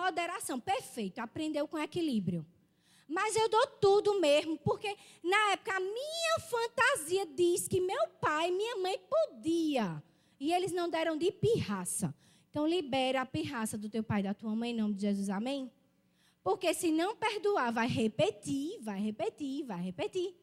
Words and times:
moderação. 0.00 0.58
Perfeito, 0.58 1.18
aprendeu 1.18 1.66
com 1.66 1.78
equilíbrio. 1.78 2.46
Mas 3.08 3.34
eu 3.36 3.48
dou 3.48 3.66
tudo 3.80 4.20
mesmo, 4.20 4.58
porque 4.58 4.94
na 5.22 5.52
época 5.52 5.74
a 5.74 5.80
minha 5.80 6.38
fantasia 6.40 7.26
diz 7.26 7.66
que 7.66 7.80
meu 7.80 8.08
pai 8.20 8.50
e 8.50 8.52
minha 8.52 8.76
mãe 8.76 8.98
podia. 8.98 10.02
E 10.38 10.52
eles 10.52 10.72
não 10.72 10.88
deram 10.88 11.16
de 11.16 11.32
pirraça. 11.32 12.14
Então 12.50 12.66
libera 12.66 13.22
a 13.22 13.26
pirraça 13.26 13.78
do 13.78 13.88
teu 13.88 14.04
pai 14.04 14.20
e 14.20 14.24
da 14.24 14.34
tua 14.34 14.54
mãe 14.54 14.70
em 14.70 14.76
nome 14.76 14.94
de 14.94 15.02
Jesus. 15.02 15.30
Amém? 15.30 15.72
Porque 16.42 16.72
se 16.74 16.90
não 16.90 17.16
perdoar, 17.16 17.72
vai 17.72 17.86
repetir, 17.86 18.78
vai 18.80 19.00
repetir, 19.00 19.64
vai 19.64 19.80
repetir. 19.82 20.34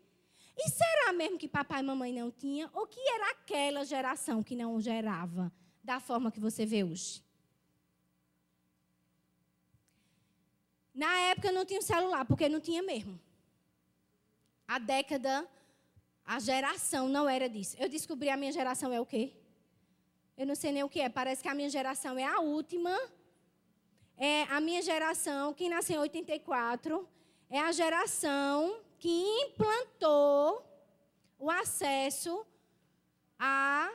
E 0.57 0.69
será 0.69 1.11
mesmo 1.13 1.37
que 1.37 1.47
papai 1.47 1.81
e 1.81 1.83
mamãe 1.83 2.13
não 2.13 2.31
tinham? 2.31 2.69
Ou 2.73 2.87
que 2.87 2.99
era 2.99 3.31
aquela 3.31 3.83
geração 3.83 4.43
que 4.43 4.55
não 4.55 4.79
gerava 4.79 5.51
da 5.83 5.99
forma 5.99 6.31
que 6.31 6.39
você 6.39 6.65
vê 6.65 6.83
hoje? 6.83 7.24
Na 10.95 11.13
época 11.31 11.51
não 11.51 11.65
tinha 11.65 11.81
celular, 11.81 12.23
porque 12.23 12.47
não 12.47 12.61
tinha 12.61 12.81
mesmo. 12.81 13.19
A 14.65 14.79
década, 14.79 15.45
a 16.25 16.39
geração 16.39 17.09
não 17.09 17.27
era 17.27 17.49
disso. 17.49 17.75
Eu 17.77 17.89
descobri 17.89 18.29
a 18.29 18.37
minha 18.37 18.51
geração 18.51 18.93
é 18.93 18.99
o 19.01 19.05
quê? 19.05 19.33
Eu 20.37 20.47
não 20.47 20.55
sei 20.55 20.71
nem 20.71 20.83
o 20.83 20.89
que 20.89 21.01
é. 21.01 21.09
Parece 21.09 21.43
que 21.43 21.49
a 21.49 21.53
minha 21.53 21.69
geração 21.69 22.17
é 22.17 22.23
a 22.23 22.39
última. 22.39 22.97
É 24.17 24.43
a 24.43 24.61
minha 24.61 24.81
geração, 24.81 25.53
que 25.53 25.67
nasceu 25.67 25.97
em 25.97 25.99
84, 25.99 27.05
é 27.49 27.59
a 27.59 27.71
geração 27.73 28.79
que 28.97 29.09
implantou 29.09 30.65
o 31.37 31.51
acesso 31.51 32.45
à 33.37 33.91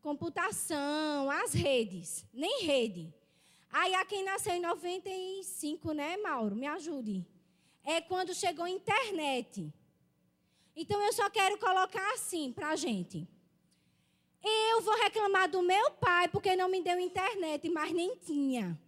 computação, 0.00 1.28
às 1.28 1.52
redes. 1.52 2.24
Nem 2.32 2.64
rede. 2.64 3.12
Aí 3.70 3.94
a 3.94 4.04
quem 4.04 4.24
nasceu 4.24 4.54
em 4.54 4.60
95, 4.60 5.92
né, 5.92 6.16
Mauro? 6.16 6.56
Me 6.56 6.66
ajude. 6.66 7.26
É 7.84 8.00
quando 8.00 8.34
chegou 8.34 8.64
a 8.64 8.70
internet. 8.70 9.72
Então 10.74 11.00
eu 11.02 11.12
só 11.12 11.28
quero 11.28 11.58
colocar 11.58 12.12
assim 12.12 12.52
para 12.52 12.68
a 12.70 12.76
gente. 12.76 13.26
Eu 14.42 14.80
vou 14.82 14.96
reclamar 14.96 15.50
do 15.50 15.62
meu 15.62 15.90
pai 15.92 16.28
porque 16.28 16.54
não 16.54 16.68
me 16.68 16.82
deu 16.82 16.98
internet, 16.98 17.68
mas 17.68 17.92
nem 17.92 18.16
tinha. 18.16 18.78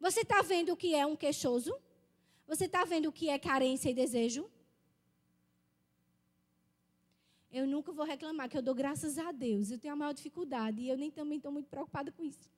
Você 0.00 0.20
está 0.20 0.42
vendo 0.42 0.72
o 0.72 0.76
que 0.76 0.94
é 0.94 1.04
um 1.04 1.16
queixoso? 1.16 1.76
Você 2.46 2.64
está 2.64 2.84
vendo 2.84 3.06
o 3.06 3.12
que 3.12 3.28
é 3.28 3.38
carência 3.38 3.90
e 3.90 3.94
desejo? 3.94 4.50
Eu 7.52 7.66
nunca 7.66 7.92
vou 7.92 8.06
reclamar, 8.06 8.48
que 8.48 8.56
eu 8.56 8.62
dou 8.62 8.74
graças 8.74 9.18
a 9.18 9.30
Deus. 9.30 9.70
Eu 9.70 9.78
tenho 9.78 9.92
a 9.92 9.96
maior 9.96 10.12
dificuldade 10.12 10.80
e 10.80 10.88
eu 10.88 10.96
nem 10.96 11.10
também 11.10 11.36
estou 11.36 11.52
muito 11.52 11.68
preocupada 11.68 12.10
com 12.10 12.24
isso. 12.24 12.50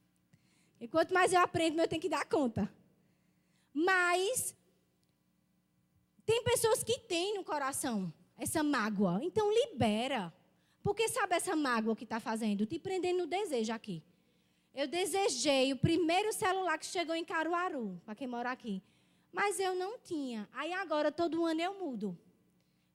E 0.84 0.88
quanto 0.88 1.14
mais 1.14 1.32
eu 1.32 1.40
aprendo, 1.40 1.80
eu 1.80 1.88
tenho 1.88 2.02
que 2.02 2.10
dar 2.10 2.27
conta. 2.27 2.70
Mas 3.72 4.54
tem 6.27 6.44
pessoas 6.44 6.84
que 6.84 6.98
têm 6.98 7.36
no 7.36 7.42
coração 7.42 8.12
essa 8.36 8.62
mágoa. 8.62 9.18
Então 9.22 9.50
libera. 9.50 10.30
Porque 10.82 11.08
sabe 11.08 11.36
essa 11.36 11.56
mágoa 11.56 11.96
que 11.96 12.05
está 12.05 12.20
fazendo? 12.20 12.66
Te 12.66 12.78
prendendo 12.78 13.20
no 13.20 13.27
desejo 13.27 13.72
aqui. 13.72 14.02
Eu 14.74 14.86
desejei 14.86 15.72
o 15.72 15.77
primeiro 15.78 16.30
celular 16.34 16.77
que 16.77 16.84
chegou 16.84 17.14
em 17.14 17.24
Caruaru, 17.24 17.98
para 18.05 18.14
quem 18.14 18.27
mora 18.27 18.50
aqui. 18.50 18.82
Mas 19.32 19.58
eu 19.58 19.74
não 19.74 19.98
tinha. 19.98 20.46
Aí 20.52 20.70
agora, 20.74 21.10
todo 21.10 21.46
ano 21.46 21.62
eu 21.62 21.78
mudo. 21.78 22.18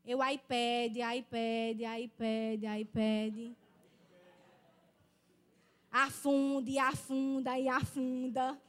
Eu 0.06 0.20
iPad, 0.24 0.96
iPad, 0.96 1.82
iPad, 2.04 2.82
iPad. 2.82 3.52
Afunde, 5.92 6.78
afunda 6.78 7.58
e 7.58 7.68
afunda. 7.68 8.60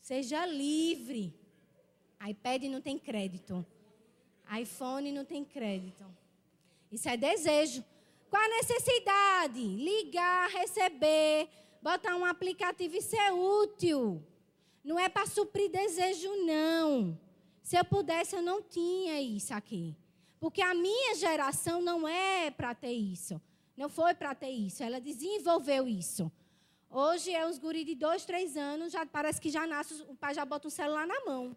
Seja 0.00 0.46
livre. 0.46 1.34
iPad 2.28 2.64
não 2.64 2.80
tem 2.80 2.98
crédito. 2.98 3.64
iPhone 4.60 5.12
não 5.12 5.24
tem 5.24 5.44
crédito. 5.44 6.04
Isso 6.90 7.08
é 7.08 7.16
desejo. 7.16 7.84
Qual 8.28 8.42
a 8.42 8.48
necessidade? 8.48 9.60
Ligar, 9.60 10.48
receber, 10.50 11.48
botar 11.82 12.16
um 12.16 12.24
aplicativo, 12.24 12.96
isso 12.96 13.14
é 13.16 13.32
útil. 13.32 14.22
Não 14.84 14.98
é 14.98 15.08
para 15.08 15.26
suprir 15.26 15.70
desejo, 15.70 16.34
não. 16.44 17.18
Se 17.62 17.76
eu 17.76 17.84
pudesse, 17.84 18.34
eu 18.34 18.42
não 18.42 18.62
tinha 18.62 19.20
isso 19.20 19.54
aqui. 19.54 19.96
Porque 20.40 20.60
a 20.60 20.74
minha 20.74 21.14
geração 21.14 21.80
não 21.80 22.08
é 22.08 22.50
para 22.50 22.74
ter 22.74 22.92
isso. 22.92 23.40
Não 23.76 23.88
foi 23.88 24.14
para 24.14 24.34
ter 24.34 24.50
isso, 24.50 24.82
ela 24.82 25.00
desenvolveu 25.00 25.88
isso. 25.88 26.30
Hoje 26.90 27.32
é 27.32 27.46
uns 27.46 27.58
guri 27.58 27.84
de 27.84 27.94
dois, 27.94 28.24
três 28.24 28.56
anos, 28.56 28.92
já 28.92 29.06
parece 29.06 29.40
que 29.40 29.50
já 29.50 29.66
nasce, 29.66 30.02
o 30.02 30.14
pai 30.14 30.34
já 30.34 30.44
bota 30.44 30.68
o 30.68 30.70
celular 30.70 31.06
na 31.06 31.24
mão. 31.24 31.56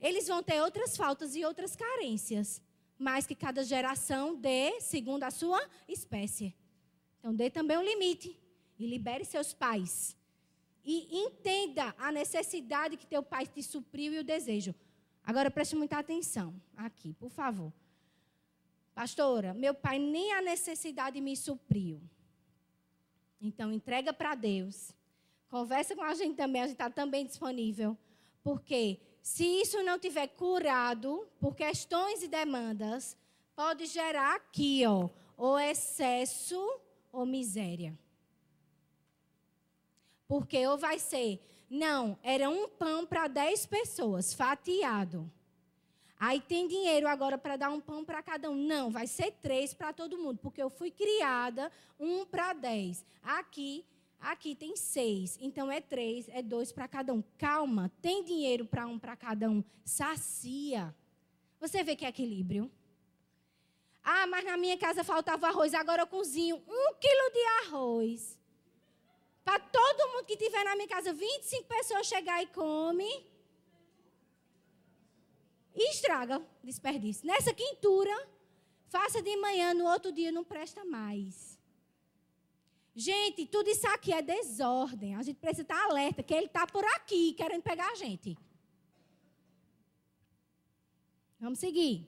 Eles 0.00 0.26
vão 0.26 0.42
ter 0.42 0.60
outras 0.60 0.96
faltas 0.96 1.36
e 1.36 1.44
outras 1.44 1.76
carências, 1.76 2.60
mas 2.98 3.24
que 3.24 3.36
cada 3.36 3.62
geração 3.62 4.34
dê 4.34 4.80
segundo 4.80 5.22
a 5.22 5.30
sua 5.30 5.64
espécie. 5.86 6.52
Então 7.20 7.32
dê 7.32 7.48
também 7.48 7.78
um 7.78 7.84
limite 7.84 8.36
e 8.76 8.84
libere 8.84 9.24
seus 9.24 9.54
pais. 9.54 10.16
E 10.84 11.24
entenda 11.24 11.94
a 11.96 12.10
necessidade 12.10 12.96
que 12.96 13.06
teu 13.06 13.22
pai 13.22 13.46
te 13.46 13.62
supriu 13.62 14.12
e 14.12 14.18
o 14.18 14.24
desejo. 14.24 14.74
Agora 15.22 15.52
preste 15.52 15.76
muita 15.76 15.98
atenção 15.98 16.52
aqui, 16.76 17.14
por 17.14 17.30
favor. 17.30 17.72
Pastora, 18.94 19.54
meu 19.54 19.74
pai 19.74 19.98
nem 19.98 20.32
a 20.32 20.42
necessidade 20.42 21.20
me 21.20 21.36
supriu. 21.36 22.00
Então, 23.40 23.72
entrega 23.72 24.12
para 24.12 24.34
Deus. 24.34 24.94
Conversa 25.48 25.96
com 25.96 26.02
a 26.02 26.14
gente 26.14 26.36
também, 26.36 26.62
a 26.62 26.66
gente 26.66 26.74
está 26.74 26.90
também 26.90 27.26
disponível. 27.26 27.96
Porque 28.42 29.00
se 29.22 29.44
isso 29.44 29.82
não 29.82 29.98
tiver 29.98 30.28
curado 30.28 31.26
por 31.40 31.54
questões 31.54 32.22
e 32.22 32.28
demandas, 32.28 33.16
pode 33.54 33.86
gerar 33.86 34.36
aqui, 34.36 34.84
ó, 34.86 35.08
ou 35.36 35.58
excesso 35.58 36.80
ou 37.10 37.24
miséria. 37.24 37.98
Porque 40.26 40.66
ou 40.66 40.78
vai 40.78 40.98
ser, 40.98 41.40
não, 41.68 42.18
era 42.22 42.48
um 42.48 42.68
pão 42.68 43.06
para 43.06 43.28
dez 43.28 43.66
pessoas, 43.66 44.32
fatiado. 44.32 45.30
Aí 46.24 46.40
tem 46.40 46.68
dinheiro 46.68 47.08
agora 47.08 47.36
para 47.36 47.56
dar 47.56 47.70
um 47.70 47.80
pão 47.80 48.04
para 48.04 48.22
cada 48.22 48.48
um. 48.48 48.54
Não, 48.54 48.92
vai 48.92 49.08
ser 49.08 49.32
três 49.42 49.74
para 49.74 49.92
todo 49.92 50.16
mundo, 50.16 50.38
porque 50.40 50.62
eu 50.62 50.70
fui 50.70 50.88
criada 50.88 51.68
um 51.98 52.24
para 52.24 52.52
dez. 52.52 53.04
Aqui, 53.24 53.84
aqui 54.20 54.54
tem 54.54 54.76
seis. 54.76 55.36
Então 55.40 55.68
é 55.68 55.80
três, 55.80 56.28
é 56.28 56.40
dois 56.40 56.70
para 56.70 56.86
cada 56.86 57.12
um. 57.12 57.24
Calma, 57.36 57.90
tem 58.00 58.22
dinheiro 58.22 58.64
para 58.64 58.86
um 58.86 59.00
para 59.00 59.16
cada 59.16 59.50
um. 59.50 59.64
Sacia. 59.84 60.94
Você 61.58 61.82
vê 61.82 61.96
que 61.96 62.04
é 62.04 62.08
equilíbrio. 62.10 62.70
Ah, 64.04 64.28
mas 64.28 64.44
na 64.44 64.56
minha 64.56 64.78
casa 64.78 65.02
faltava 65.02 65.48
arroz, 65.48 65.74
agora 65.74 66.02
eu 66.02 66.06
cozinho 66.06 66.54
um 66.54 66.94
quilo 67.00 67.32
de 67.32 67.66
arroz. 67.66 68.38
Para 69.42 69.58
todo 69.58 70.12
mundo 70.12 70.26
que 70.26 70.36
tiver 70.36 70.62
na 70.62 70.76
minha 70.76 70.86
casa, 70.86 71.12
25 71.12 71.64
pessoas 71.64 72.06
chegar 72.06 72.40
e 72.40 72.46
come. 72.46 73.31
E 75.74 75.90
estraga, 75.90 76.40
desperdício. 76.62 77.26
Nessa 77.26 77.52
quintura, 77.54 78.14
faça 78.88 79.22
de 79.22 79.36
manhã, 79.36 79.72
no 79.72 79.86
outro 79.86 80.12
dia 80.12 80.30
não 80.30 80.44
presta 80.44 80.84
mais. 80.84 81.58
Gente, 82.94 83.46
tudo 83.46 83.70
isso 83.70 83.86
aqui 83.88 84.12
é 84.12 84.20
desordem. 84.20 85.16
A 85.16 85.22
gente 85.22 85.38
precisa 85.38 85.62
estar 85.62 85.82
alerta 85.84 86.22
que 86.22 86.34
ele 86.34 86.46
está 86.46 86.66
por 86.66 86.84
aqui 86.96 87.32
querendo 87.32 87.62
pegar 87.62 87.90
a 87.90 87.94
gente. 87.94 88.36
Vamos 91.40 91.58
seguir. 91.58 92.06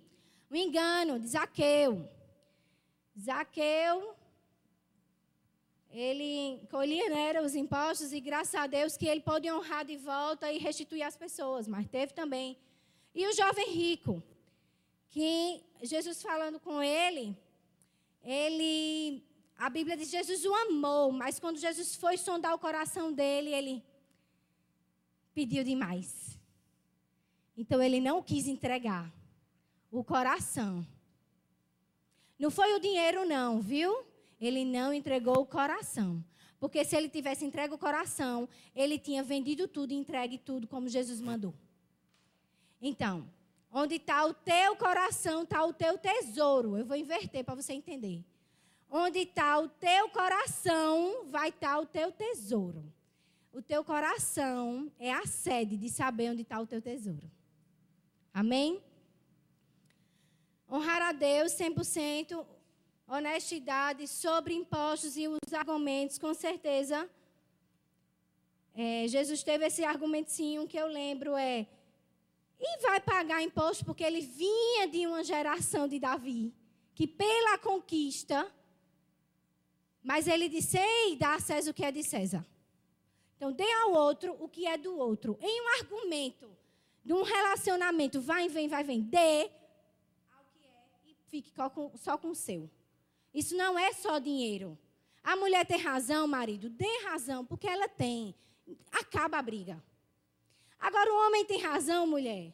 O 0.50 0.54
engano 0.54 1.18
de 1.18 1.28
Zaqueu. 1.28 2.06
Zaqueu, 3.18 4.14
ele 5.90 6.66
colhia 6.70 7.08
né, 7.08 7.40
os 7.40 7.54
impostos 7.54 8.12
e 8.12 8.20
graças 8.20 8.54
a 8.54 8.66
Deus 8.66 8.96
que 8.96 9.06
ele 9.06 9.20
pôde 9.20 9.50
honrar 9.50 9.84
de 9.84 9.96
volta 9.96 10.52
e 10.52 10.58
restituir 10.58 11.02
as 11.02 11.16
pessoas. 11.16 11.66
Mas 11.66 11.88
teve 11.88 12.12
também 12.12 12.58
e 13.14 13.26
o 13.26 13.32
jovem 13.32 13.70
rico, 13.70 14.22
que 15.08 15.62
Jesus 15.82 16.20
falando 16.20 16.58
com 16.58 16.82
ele, 16.82 17.36
ele, 18.22 19.22
a 19.56 19.70
Bíblia 19.70 19.96
diz 19.96 20.10
Jesus 20.10 20.44
o 20.44 20.52
amou, 20.52 21.12
mas 21.12 21.38
quando 21.38 21.58
Jesus 21.58 21.94
foi 21.94 22.16
sondar 22.16 22.54
o 22.54 22.58
coração 22.58 23.12
dele, 23.12 23.50
ele 23.54 23.84
pediu 25.32 25.62
demais. 25.62 26.38
Então 27.56 27.80
ele 27.80 28.00
não 28.00 28.22
quis 28.22 28.48
entregar 28.48 29.12
o 29.90 30.02
coração. 30.02 30.84
Não 32.36 32.50
foi 32.50 32.74
o 32.74 32.80
dinheiro 32.80 33.24
não, 33.24 33.60
viu? 33.60 34.04
Ele 34.40 34.64
não 34.64 34.92
entregou 34.92 35.38
o 35.38 35.46
coração. 35.46 36.24
Porque 36.58 36.84
se 36.84 36.96
ele 36.96 37.08
tivesse 37.08 37.44
entregue 37.44 37.74
o 37.74 37.78
coração, 37.78 38.48
ele 38.74 38.98
tinha 38.98 39.22
vendido 39.22 39.68
tudo 39.68 39.92
e 39.92 39.96
entregue 39.96 40.38
tudo 40.38 40.66
como 40.66 40.88
Jesus 40.88 41.20
mandou. 41.20 41.54
Então, 42.80 43.28
onde 43.72 43.96
está 43.96 44.24
o 44.24 44.32
teu 44.32 44.76
coração, 44.76 45.42
está 45.42 45.64
o 45.64 45.72
teu 45.72 45.98
tesouro. 45.98 46.76
Eu 46.76 46.86
vou 46.86 46.96
inverter 46.96 47.44
para 47.44 47.54
você 47.54 47.72
entender. 47.72 48.24
Onde 48.90 49.20
está 49.20 49.58
o 49.58 49.68
teu 49.68 50.08
coração, 50.10 51.26
vai 51.26 51.48
estar 51.48 51.74
tá 51.74 51.80
o 51.80 51.86
teu 51.86 52.12
tesouro. 52.12 52.84
O 53.52 53.62
teu 53.62 53.84
coração 53.84 54.90
é 54.98 55.12
a 55.12 55.26
sede 55.26 55.76
de 55.76 55.88
saber 55.88 56.30
onde 56.30 56.42
está 56.42 56.60
o 56.60 56.66
teu 56.66 56.82
tesouro. 56.82 57.30
Amém? 58.32 58.82
Honrar 60.70 61.02
a 61.02 61.12
Deus 61.12 61.52
100%, 61.52 62.44
honestidade 63.06 64.08
sobre 64.08 64.54
impostos 64.54 65.16
e 65.16 65.28
os 65.28 65.52
argumentos, 65.52 66.18
com 66.18 66.34
certeza. 66.34 67.08
É, 68.74 69.06
Jesus 69.06 69.44
teve 69.44 69.66
esse 69.66 69.84
argumentinho 69.84 70.66
que 70.66 70.76
eu 70.76 70.88
lembro 70.88 71.36
é 71.36 71.68
e 72.64 72.80
vai 72.80 73.00
pagar 73.00 73.42
imposto 73.42 73.84
porque 73.84 74.02
ele 74.02 74.20
vinha 74.20 74.88
de 74.88 75.06
uma 75.06 75.22
geração 75.22 75.86
de 75.86 75.98
Davi 75.98 76.54
que 76.94 77.06
pela 77.06 77.58
conquista 77.58 78.50
mas 80.04 80.28
ele 80.28 80.50
disse: 80.50 80.76
Ei, 80.78 81.16
dá 81.16 81.34
a 81.34 81.40
César 81.40 81.70
o 81.70 81.74
que 81.74 81.82
é 81.82 81.90
de 81.90 82.02
César. 82.04 82.46
Então, 83.36 83.50
dê 83.50 83.70
ao 83.72 83.92
outro 83.92 84.36
o 84.38 84.48
que 84.48 84.66
é 84.66 84.76
do 84.76 84.96
outro. 84.96 85.38
Em 85.40 85.62
um 85.62 85.68
argumento 85.80 86.54
de 87.02 87.14
um 87.14 87.22
relacionamento, 87.22 88.20
vai, 88.20 88.48
vem, 88.48 88.68
vai, 88.68 88.84
vem, 88.84 89.00
dê 89.00 89.50
ao 90.30 90.44
que 90.52 90.64
é 90.64 91.10
e 91.10 91.16
fique 91.30 91.50
só 91.96 92.18
com 92.18 92.30
o 92.30 92.34
seu. 92.34 92.70
Isso 93.32 93.56
não 93.56 93.78
é 93.78 93.94
só 93.94 94.18
dinheiro. 94.18 94.78
A 95.22 95.34
mulher 95.36 95.64
tem 95.64 95.78
razão, 95.78 96.26
marido, 96.26 96.68
dê 96.68 97.02
razão, 97.04 97.44
porque 97.46 97.66
ela 97.66 97.88
tem. 97.88 98.34
Acaba 98.92 99.38
a 99.38 99.42
briga. 99.42 99.82
Agora, 100.84 101.14
o 101.14 101.26
homem 101.26 101.46
tem 101.46 101.58
razão, 101.58 102.06
mulher. 102.06 102.52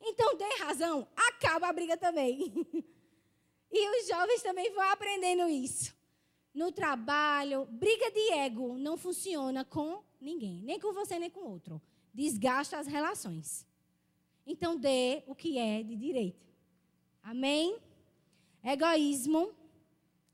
Então, 0.00 0.36
dê 0.36 0.44
razão, 0.60 1.04
acaba 1.16 1.66
a 1.66 1.72
briga 1.72 1.96
também. 1.96 2.54
e 3.72 4.00
os 4.00 4.06
jovens 4.06 4.40
também 4.40 4.72
vão 4.72 4.84
aprendendo 4.84 5.48
isso. 5.48 5.92
No 6.54 6.70
trabalho, 6.70 7.64
briga 7.64 8.08
de 8.12 8.34
ego 8.34 8.78
não 8.78 8.96
funciona 8.96 9.64
com 9.64 10.00
ninguém, 10.20 10.62
nem 10.62 10.78
com 10.78 10.92
você, 10.92 11.18
nem 11.18 11.28
com 11.28 11.40
outro. 11.40 11.82
Desgasta 12.14 12.78
as 12.78 12.86
relações. 12.86 13.66
Então, 14.46 14.76
dê 14.76 15.24
o 15.26 15.34
que 15.34 15.58
é 15.58 15.82
de 15.82 15.96
direito. 15.96 16.46
Amém? 17.20 17.80
Egoísmo. 18.62 19.52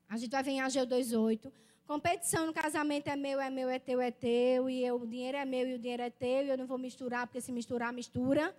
A 0.07 0.19
gente 0.19 0.33
vai 0.33 0.43
ver 0.43 0.51
em 0.51 0.61
Ageu 0.61 0.87
2,8. 0.87 1.51
Competição 1.89 2.45
no 2.45 2.53
casamento 2.53 3.09
é 3.09 3.17
meu, 3.17 3.41
é 3.41 3.49
meu, 3.49 3.71
é 3.71 3.79
teu, 3.79 3.99
é 3.99 4.11
teu. 4.11 4.69
E 4.69 4.85
eu, 4.85 5.01
o 5.01 5.07
dinheiro 5.07 5.39
é 5.39 5.45
meu 5.47 5.67
e 5.67 5.75
o 5.75 5.79
dinheiro 5.79 6.03
é 6.03 6.11
teu. 6.11 6.45
E 6.45 6.51
eu 6.51 6.59
não 6.59 6.67
vou 6.67 6.77
misturar, 6.77 7.27
porque 7.27 7.41
se 7.41 7.51
misturar, 7.51 7.95
mistura. 7.95 8.55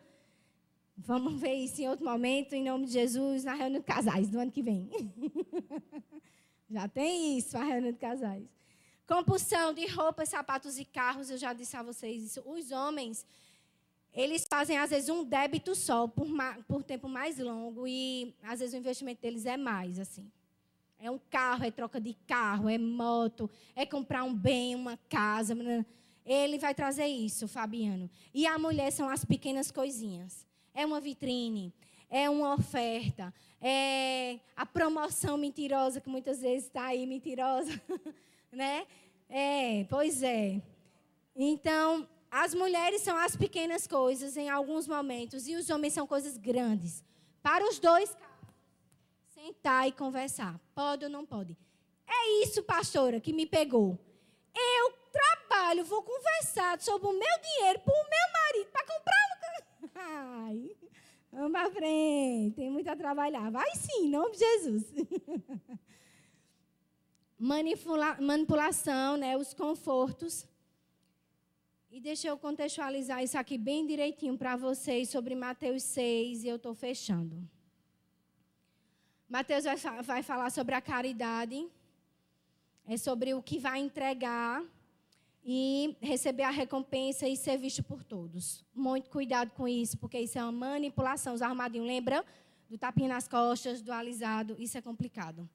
Vamos 0.98 1.40
ver 1.40 1.54
isso 1.54 1.80
em 1.80 1.88
outro 1.88 2.04
momento, 2.04 2.54
em 2.54 2.64
nome 2.64 2.88
de 2.88 2.94
Jesus, 2.94 3.44
na 3.44 3.54
reunião 3.54 3.82
de 3.82 3.86
casais 3.86 4.30
do 4.30 4.40
ano 4.40 4.52
que 4.52 4.64
vem. 4.64 4.90
já 6.72 6.88
tem 6.88 7.38
isso, 7.38 7.56
a 7.56 7.64
reunião 7.64 7.92
de 7.92 8.00
casais. 8.00 8.44
Compulsão 9.06 9.76
de 9.76 9.86
roupas, 9.86 10.30
sapatos 10.30 10.80
e 10.80 10.84
carros, 10.84 11.30
eu 11.30 11.38
já 11.38 11.54
disse 11.54 11.78
a 11.78 11.84
vocês 11.84 12.24
isso. 12.24 12.42
Os 12.48 12.72
homens, 12.72 13.24
eles 14.12 14.44
fazem 14.50 14.76
às 14.80 14.90
vezes 14.90 15.08
um 15.08 15.24
débito 15.24 15.76
só 15.76 16.08
por, 16.08 16.28
por 16.68 16.82
tempo 16.82 17.08
mais 17.08 17.38
longo 17.38 17.88
e 17.88 18.34
às 18.42 18.60
vezes 18.60 18.74
o 18.74 18.78
investimento 18.78 19.22
deles 19.22 19.46
é 19.46 19.56
mais 19.56 20.00
assim. 20.00 20.32
É 21.02 21.10
um 21.10 21.20
carro, 21.30 21.64
é 21.64 21.72
troca 21.72 22.00
de 22.00 22.14
carro, 22.28 22.68
é 22.68 22.78
moto, 22.78 23.50
é 23.74 23.86
comprar 23.86 24.24
um 24.26 24.34
bem, 24.34 24.76
uma 24.76 24.98
casa. 25.10 25.56
Ele 26.26 26.58
vai 26.60 26.76
trazer 26.76 27.08
isso, 27.08 27.48
Fabiano. 27.48 28.10
E 28.34 28.46
a 28.46 28.60
mulher 28.60 28.92
são 28.92 29.10
as 29.10 29.24
pequenas 29.24 29.72
coisinhas. 29.72 30.46
É 30.74 30.86
uma 30.86 31.00
vitrine, 31.00 31.74
é 32.10 32.30
uma 32.30 32.54
oferta, 32.54 33.34
é 33.62 34.40
a 34.56 34.66
promoção 34.66 35.38
mentirosa 35.38 36.02
que 36.02 36.10
muitas 36.10 36.42
vezes 36.42 36.66
está 36.66 36.88
aí 36.88 37.06
mentirosa, 37.06 37.82
né? 38.52 38.86
É, 39.30 39.86
pois 39.86 40.22
é. 40.22 40.62
Então, 41.36 42.08
as 42.30 42.54
mulheres 42.54 43.02
são 43.02 43.18
as 43.18 43.36
pequenas 43.36 43.88
coisas 43.88 44.36
em 44.36 44.50
alguns 44.50 44.88
momentos 44.88 45.48
e 45.48 45.56
os 45.56 45.70
homens 45.70 45.94
são 45.94 46.06
coisas 46.06 46.38
grandes. 46.38 47.04
Para 47.42 47.68
os 47.68 47.80
dois, 47.80 48.16
sentar 49.40 49.88
e 49.88 49.92
conversar. 49.94 50.60
Pode 50.76 51.06
ou 51.06 51.10
não 51.10 51.26
pode? 51.26 51.58
É 52.06 52.44
isso, 52.44 52.62
pastora, 52.64 53.22
que 53.22 53.32
me 53.32 53.46
pegou. 53.46 53.98
Eu 54.54 54.94
trabalho, 55.12 55.86
vou 55.86 56.04
conversar 56.04 56.80
sobre 56.82 57.08
o 57.08 57.14
meu 57.14 57.40
dinheiro 57.42 57.80
com 57.80 57.92
o 57.92 58.10
meu 58.10 58.28
marido 58.34 58.70
para 58.72 58.86
comprar 58.86 59.16
uma. 59.26 59.40
Ai, 60.46 60.76
vamos 61.32 61.52
para 61.52 61.72
frente, 61.72 62.56
tem 62.56 62.70
muito 62.70 62.90
a 62.90 62.96
trabalhar. 62.96 63.50
Vai 63.50 63.74
sim, 63.76 64.06
em 64.06 64.10
nome 64.10 64.32
de 64.32 64.40
Jesus. 64.40 64.94
Manipula 67.40 68.18
manipulação, 68.20 69.16
né, 69.16 69.38
os 69.38 69.54
confortos. 69.54 70.46
E 71.90 72.02
deixa 72.02 72.28
eu 72.28 72.38
contextualizar 72.38 73.24
isso 73.24 73.38
aqui 73.38 73.58
bem 73.58 73.86
direitinho 73.86 74.38
para 74.38 74.58
vocês 74.58 75.10
sobre 75.10 75.34
Mateus 75.34 75.84
6 75.84 76.44
e 76.44 76.50
eu 76.50 76.58
estou 76.58 76.76
fechando. 76.76 77.50
Mateus 79.30 79.64
vai, 79.64 79.78
vai 80.02 80.24
falar 80.24 80.50
sobre 80.50 80.74
a 80.74 80.82
caridade, 80.82 81.68
é 82.88 82.98
sobre 82.98 83.36
o 83.36 83.44
que 83.44 83.60
vai 83.60 83.80
entregar 83.80 84.64
e 85.46 85.96
receber 86.02 86.42
a 86.42 86.50
recompensa 86.50 87.28
e 87.28 87.38
ser 87.38 87.58
visto 87.58 87.84
por 87.84 88.04
todos. 88.04 88.66
Muito 88.74 89.08
cuidado 89.12 89.52
com 89.52 89.68
isso, 89.68 90.00
porque 90.00 90.20
isso 90.20 90.40
é 90.40 90.44
uma 90.44 90.52
manipulação. 90.52 91.36
Os 91.36 91.44
armadinhos, 91.44 91.86
lembra? 91.86 92.26
Do 92.68 92.76
tapinha 92.76 93.10
nas 93.10 93.28
costas, 93.28 93.84
do 93.84 93.92
alisado, 93.92 94.56
isso 94.58 94.80
é 94.80 94.82
complicado. 94.82 95.48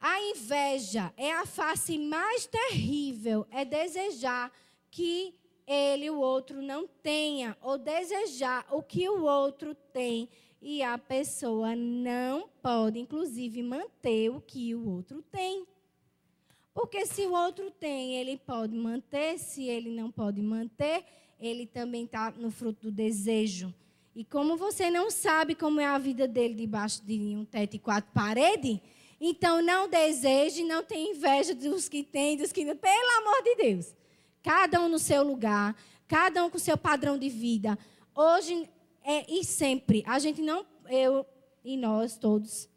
A 0.00 0.20
inveja 0.20 1.12
é 1.16 1.32
a 1.32 1.46
face 1.46 1.96
mais 1.96 2.44
terrível, 2.44 3.46
é 3.52 3.64
desejar 3.64 4.52
que 4.90 5.32
ele, 5.64 6.10
o 6.10 6.18
outro, 6.18 6.60
não 6.60 6.88
tenha, 6.88 7.56
ou 7.60 7.78
desejar 7.78 8.66
o 8.70 8.82
que 8.82 9.08
o 9.08 9.22
outro 9.22 9.74
tem, 9.74 10.28
e 10.60 10.82
a 10.82 10.98
pessoa 10.98 11.76
não 11.76 12.48
pode, 12.62 12.98
inclusive, 12.98 13.62
manter 13.62 14.30
o 14.30 14.40
que 14.40 14.74
o 14.74 14.88
outro 14.88 15.22
tem. 15.30 15.66
Porque 16.74 17.06
se 17.06 17.26
o 17.26 17.32
outro 17.32 17.70
tem, 17.70 18.16
ele 18.16 18.36
pode 18.36 18.74
manter, 18.76 19.38
se 19.38 19.64
ele 19.64 19.90
não 19.90 20.10
pode 20.10 20.40
manter, 20.40 21.04
ele 21.40 21.66
também 21.66 22.04
está 22.04 22.30
no 22.30 22.50
fruto 22.50 22.82
do 22.82 22.92
desejo. 22.92 23.72
E 24.14 24.24
como 24.24 24.56
você 24.56 24.90
não 24.90 25.10
sabe 25.10 25.54
como 25.54 25.80
é 25.80 25.86
a 25.86 25.98
vida 25.98 26.26
dele 26.26 26.54
debaixo 26.54 27.04
de 27.04 27.36
um 27.36 27.44
teto 27.44 27.74
e 27.74 27.78
quatro 27.78 28.10
paredes, 28.12 28.80
então 29.20 29.62
não 29.62 29.88
deseje, 29.88 30.64
não 30.64 30.82
tenha 30.82 31.10
inveja 31.10 31.54
dos 31.54 31.88
que 31.88 32.02
têm, 32.02 32.36
dos 32.36 32.52
que 32.52 32.64
não. 32.64 32.76
Pelo 32.76 33.18
amor 33.18 33.42
de 33.42 33.56
Deus. 33.56 33.94
Cada 34.42 34.80
um 34.80 34.88
no 34.88 34.98
seu 34.98 35.22
lugar, 35.22 35.76
cada 36.06 36.44
um 36.44 36.50
com 36.50 36.56
o 36.56 36.60
seu 36.60 36.76
padrão 36.76 37.18
de 37.18 37.28
vida. 37.28 37.78
Hoje 38.14 38.68
é, 39.08 39.24
e 39.26 39.42
sempre, 39.42 40.04
a 40.06 40.18
gente 40.18 40.42
não, 40.42 40.66
eu 40.90 41.24
e 41.64 41.78
nós 41.78 42.18
todos. 42.18 42.68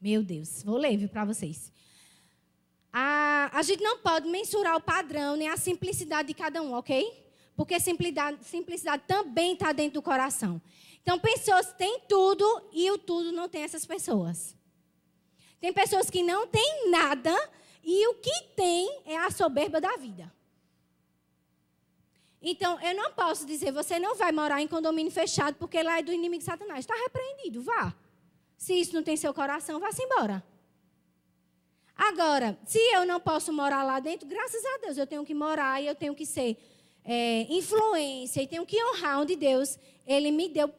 Meu 0.00 0.22
Deus, 0.22 0.62
vou 0.62 0.78
ler 0.78 1.06
para 1.10 1.26
vocês. 1.26 1.70
A, 2.90 3.50
a 3.52 3.62
gente 3.62 3.82
não 3.82 3.98
pode 3.98 4.26
mensurar 4.30 4.76
o 4.76 4.80
padrão 4.80 5.36
nem 5.36 5.46
a 5.46 5.58
simplicidade 5.58 6.28
de 6.28 6.34
cada 6.34 6.62
um, 6.62 6.72
ok? 6.72 7.22
Porque 7.54 7.78
simplicidade, 7.78 8.42
simplicidade 8.42 9.02
também 9.06 9.52
está 9.52 9.72
dentro 9.72 10.00
do 10.00 10.02
coração. 10.02 10.58
Então, 11.02 11.18
pessoas 11.18 11.74
têm 11.74 12.00
tudo 12.08 12.70
e 12.72 12.90
o 12.90 12.96
tudo 12.96 13.32
não 13.32 13.46
tem 13.46 13.62
essas 13.62 13.84
pessoas. 13.84 14.56
Tem 15.60 15.70
pessoas 15.70 16.08
que 16.08 16.22
não 16.22 16.46
têm 16.46 16.90
nada 16.90 17.36
e 17.84 18.08
o 18.08 18.14
que 18.14 18.42
tem 18.56 19.02
é 19.04 19.18
a 19.18 19.30
soberba 19.30 19.82
da 19.82 19.98
vida. 19.98 20.32
Então, 22.42 22.80
eu 22.80 22.94
não 22.94 23.12
posso 23.12 23.44
dizer, 23.44 23.70
você 23.70 23.98
não 23.98 24.16
vai 24.16 24.32
morar 24.32 24.62
em 24.62 24.66
condomínio 24.66 25.12
fechado 25.12 25.56
porque 25.56 25.82
lá 25.82 25.98
é 25.98 26.02
do 26.02 26.12
inimigo 26.12 26.42
Satanás. 26.42 26.80
Está 26.80 26.94
repreendido, 26.94 27.62
vá. 27.62 27.94
Se 28.56 28.74
isso 28.74 28.94
não 28.94 29.02
tem 29.02 29.16
seu 29.16 29.34
coração, 29.34 29.78
vá-se 29.78 30.02
embora. 30.02 30.42
Agora, 31.94 32.58
se 32.64 32.78
eu 32.94 33.04
não 33.04 33.20
posso 33.20 33.52
morar 33.52 33.82
lá 33.82 34.00
dentro, 34.00 34.26
graças 34.26 34.64
a 34.64 34.78
Deus, 34.78 34.96
eu 34.96 35.06
tenho 35.06 35.24
que 35.24 35.34
morar 35.34 35.82
e 35.82 35.86
eu 35.86 35.94
tenho 35.94 36.14
que 36.14 36.24
ser 36.24 36.56
é, 37.04 37.42
influência 37.50 38.42
e 38.42 38.46
tenho 38.46 38.64
que 38.64 38.82
honrar 38.84 39.20
onde 39.20 39.36
Deus, 39.36 39.78
Ele 40.06 40.30
me 40.30 40.48
deu 40.48 40.72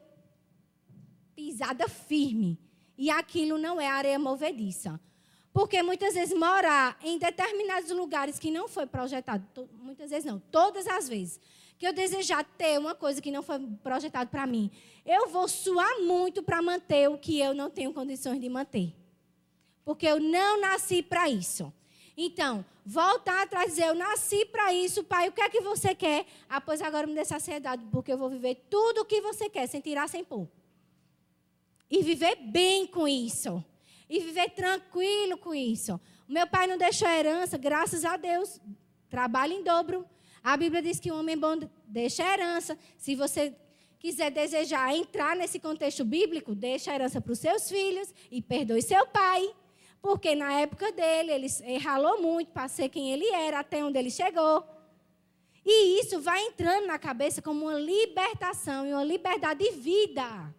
pisada 1.34 1.88
firme. 1.88 2.58
E 2.98 3.08
aquilo 3.08 3.56
não 3.56 3.80
é 3.80 3.86
areia 3.86 4.18
movediça. 4.18 5.00
Porque 5.52 5.82
muitas 5.82 6.14
vezes 6.14 6.36
morar 6.36 6.98
em 7.02 7.18
determinados 7.18 7.90
lugares 7.90 8.38
que 8.38 8.50
não 8.50 8.68
foi 8.68 8.86
projetado, 8.86 9.44
muitas 9.74 10.10
vezes 10.10 10.24
não, 10.24 10.38
todas 10.38 10.86
as 10.86 11.08
vezes, 11.08 11.38
que 11.78 11.86
eu 11.86 11.92
desejar 11.92 12.42
ter 12.56 12.78
uma 12.78 12.94
coisa 12.94 13.20
que 13.20 13.30
não 13.30 13.42
foi 13.42 13.58
projetado 13.82 14.30
para 14.30 14.46
mim, 14.46 14.70
eu 15.04 15.28
vou 15.28 15.46
suar 15.46 16.00
muito 16.00 16.42
para 16.42 16.62
manter 16.62 17.10
o 17.10 17.18
que 17.18 17.38
eu 17.38 17.52
não 17.52 17.68
tenho 17.68 17.92
condições 17.92 18.40
de 18.40 18.48
manter. 18.48 18.94
Porque 19.84 20.06
eu 20.06 20.20
não 20.20 20.60
nasci 20.60 21.02
para 21.02 21.28
isso. 21.28 21.72
Então, 22.16 22.64
voltar 22.84 23.42
atrás 23.42 23.66
e 23.66 23.70
dizer, 23.70 23.86
eu 23.88 23.94
nasci 23.94 24.44
para 24.46 24.72
isso, 24.72 25.02
pai, 25.02 25.28
o 25.28 25.32
que 25.32 25.40
é 25.40 25.48
que 25.48 25.60
você 25.60 25.94
quer? 25.94 26.26
Ah, 26.48 26.60
pois 26.60 26.80
agora 26.80 27.06
me 27.06 27.14
dê 27.14 27.24
saciedade, 27.24 27.84
porque 27.90 28.12
eu 28.12 28.18
vou 28.18 28.30
viver 28.30 28.66
tudo 28.70 29.00
o 29.00 29.04
que 29.04 29.20
você 29.20 29.48
quer, 29.48 29.66
sem 29.66 29.80
tirar, 29.80 30.08
sem 30.08 30.24
pôr. 30.24 30.48
E 31.90 32.02
viver 32.02 32.36
bem 32.36 32.86
com 32.86 33.08
isso. 33.08 33.62
E 34.12 34.20
viver 34.20 34.50
tranquilo 34.50 35.38
com 35.38 35.54
isso. 35.54 35.98
Meu 36.28 36.46
pai 36.46 36.66
não 36.66 36.76
deixou 36.76 37.08
herança, 37.08 37.56
graças 37.56 38.04
a 38.04 38.18
Deus. 38.18 38.60
Trabalho 39.08 39.54
em 39.54 39.64
dobro. 39.64 40.06
A 40.44 40.54
Bíblia 40.54 40.82
diz 40.82 41.00
que 41.00 41.10
o 41.10 41.18
homem 41.18 41.38
bom 41.38 41.58
deixa 41.86 42.22
herança. 42.22 42.76
Se 42.98 43.14
você 43.14 43.56
quiser 43.98 44.30
desejar 44.30 44.94
entrar 44.94 45.34
nesse 45.34 45.58
contexto 45.58 46.04
bíblico, 46.04 46.54
deixa 46.54 46.94
herança 46.94 47.22
para 47.22 47.32
os 47.32 47.38
seus 47.38 47.70
filhos 47.70 48.12
e 48.30 48.42
perdoe 48.42 48.82
seu 48.82 49.06
pai. 49.06 49.50
Porque 50.02 50.34
na 50.34 50.60
época 50.60 50.92
dele, 50.92 51.32
ele 51.32 51.78
ralou 51.78 52.20
muito 52.20 52.50
para 52.50 52.68
ser 52.68 52.90
quem 52.90 53.12
ele 53.12 53.26
era, 53.28 53.60
até 53.60 53.82
onde 53.82 53.98
ele 53.98 54.10
chegou. 54.10 54.62
E 55.64 56.00
isso 56.00 56.20
vai 56.20 56.38
entrando 56.48 56.86
na 56.86 56.98
cabeça 56.98 57.40
como 57.40 57.64
uma 57.64 57.78
libertação 57.78 58.86
e 58.86 58.92
uma 58.92 59.04
liberdade 59.04 59.64
de 59.64 59.70
vida. 59.70 60.54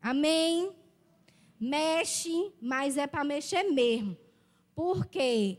Amém? 0.00 0.72
Mexe, 1.58 2.52
mas 2.60 2.96
é 2.96 3.06
para 3.06 3.24
mexer 3.24 3.64
mesmo. 3.64 4.16
Porque 4.74 5.58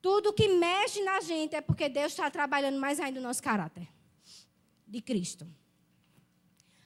tudo 0.00 0.32
que 0.32 0.48
mexe 0.48 1.02
na 1.02 1.20
gente 1.20 1.56
é 1.56 1.60
porque 1.60 1.88
Deus 1.88 2.12
está 2.12 2.30
trabalhando 2.30 2.78
mais 2.78 3.00
ainda 3.00 3.20
no 3.20 3.26
nosso 3.26 3.42
caráter 3.42 3.88
de 4.86 5.00
Cristo. 5.00 5.46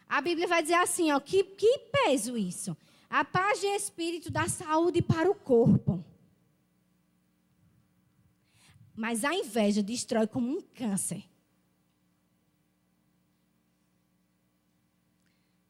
A 0.08 0.20
Bíblia 0.20 0.46
vai 0.46 0.62
dizer 0.62 0.74
assim, 0.74 1.10
ó, 1.10 1.18
que, 1.18 1.42
que 1.42 1.78
peso 1.90 2.36
isso. 2.36 2.76
A 3.08 3.24
paz 3.24 3.60
de 3.60 3.66
espírito 3.66 4.30
dá 4.30 4.48
saúde 4.48 5.02
para 5.02 5.30
o 5.30 5.34
corpo. 5.34 6.04
Mas 8.94 9.24
a 9.24 9.34
inveja 9.34 9.82
destrói 9.82 10.26
como 10.26 10.48
um 10.48 10.60
câncer. 10.60 11.24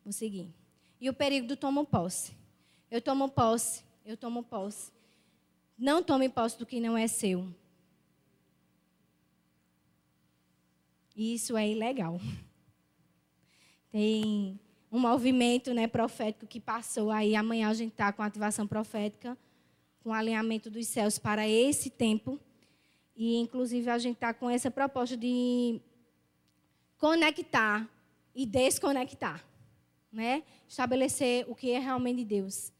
Vou 0.05 0.13
seguir. 0.13 0.53
E 1.01 1.09
o 1.09 1.15
perigo 1.15 1.47
do 1.47 1.57
tomo 1.57 1.85
posse. 1.85 2.33
Eu 2.91 3.01
tomo 3.01 3.29
posse, 3.29 3.83
eu 4.05 4.17
tomo 4.17 4.43
posse. 4.43 4.93
Não 5.79 6.03
tome 6.03 6.29
posse 6.29 6.59
do 6.59 6.67
que 6.67 6.79
não 6.79 6.97
é 6.97 7.07
seu. 7.07 7.49
Isso 11.17 11.57
é 11.57 11.69
ilegal. 11.69 12.21
Tem 13.91 14.59
um 14.91 14.99
movimento 14.99 15.73
né, 15.73 15.87
profético 15.87 16.47
que 16.47 16.61
passou 16.61 17.11
aí. 17.11 17.35
Amanhã 17.35 17.69
a 17.69 17.75
gente 17.75 17.93
está 17.93 18.13
com 18.13 18.23
ativação 18.23 18.67
profética, 18.67 19.37
com 20.03 20.13
alinhamento 20.13 20.71
dos 20.71 20.87
céus 20.87 21.19
para 21.19 21.49
esse 21.49 21.91
tempo. 21.91 22.39
E, 23.17 23.37
inclusive, 23.37 23.91
a 23.91 23.99
gente 23.99 24.17
está 24.17 24.33
com 24.33 24.49
essa 24.49 24.71
proposta 24.71 25.17
de 25.17 25.81
conectar 26.99 27.89
e 28.35 28.47
desconectar. 28.47 29.45
Né? 30.13 30.43
Estabelecer 30.69 31.47
o 31.49 31.55
que 31.55 31.71
é 31.71 31.79
realmente 31.79 32.19
de 32.19 32.25
Deus. 32.25 32.71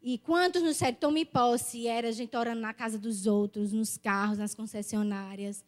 E 0.00 0.18
quantos 0.18 0.62
no 0.62 0.72
sério 0.72 0.98
tome 0.98 1.24
posse 1.24 1.86
era 1.86 2.08
a 2.08 2.12
gente 2.12 2.36
orando 2.36 2.60
na 2.60 2.72
casa 2.74 2.98
dos 2.98 3.26
outros, 3.26 3.72
nos 3.72 3.96
carros, 3.96 4.38
nas 4.38 4.54
concessionárias, 4.54 5.64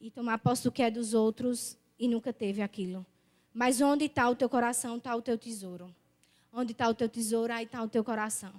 e 0.00 0.10
tomar 0.10 0.38
posse 0.38 0.64
do 0.64 0.72
que 0.72 0.82
é 0.82 0.90
dos 0.90 1.14
outros 1.14 1.78
e 1.98 2.08
nunca 2.08 2.32
teve 2.32 2.62
aquilo. 2.62 3.04
Mas 3.52 3.80
onde 3.80 4.06
está 4.06 4.28
o 4.28 4.34
teu 4.34 4.48
coração, 4.48 4.96
está 4.96 5.14
o 5.14 5.22
teu 5.22 5.38
tesouro. 5.38 5.94
Onde 6.52 6.72
está 6.72 6.88
o 6.88 6.94
teu 6.94 7.08
tesouro, 7.08 7.52
aí 7.52 7.64
está 7.64 7.82
o 7.82 7.88
teu 7.88 8.02
coração. 8.02 8.52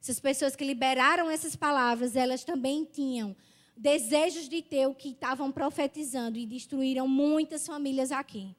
Essas 0.00 0.20
pessoas 0.20 0.54
que 0.54 0.64
liberaram 0.64 1.30
essas 1.30 1.56
palavras, 1.56 2.14
elas 2.14 2.44
também 2.44 2.84
tinham 2.84 3.34
desejos 3.76 4.48
de 4.48 4.62
ter 4.62 4.86
o 4.86 4.94
que 4.94 5.10
estavam 5.10 5.50
profetizando 5.50 6.38
e 6.38 6.46
destruíram 6.46 7.08
muitas 7.08 7.66
famílias 7.66 8.12
aqui. 8.12 8.54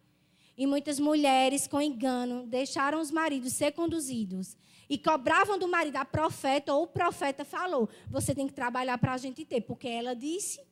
E 0.57 0.65
muitas 0.65 0.99
mulheres, 0.99 1.67
com 1.67 1.79
engano, 1.79 2.47
deixaram 2.47 2.99
os 2.99 3.11
maridos 3.11 3.53
ser 3.53 3.73
conduzidos 3.73 4.57
e 4.89 4.97
cobravam 4.97 5.59
do 5.59 5.67
marido 5.67 5.97
a 5.97 6.05
profeta 6.05 6.73
ou 6.73 6.83
o 6.83 6.87
profeta 6.87 7.45
falou: 7.45 7.87
você 8.09 8.33
tem 8.33 8.47
que 8.47 8.53
trabalhar 8.53 8.97
para 8.97 9.13
a 9.13 9.17
gente 9.17 9.45
ter, 9.45 9.61
porque 9.61 9.87
ela 9.87 10.15
disse. 10.15 10.65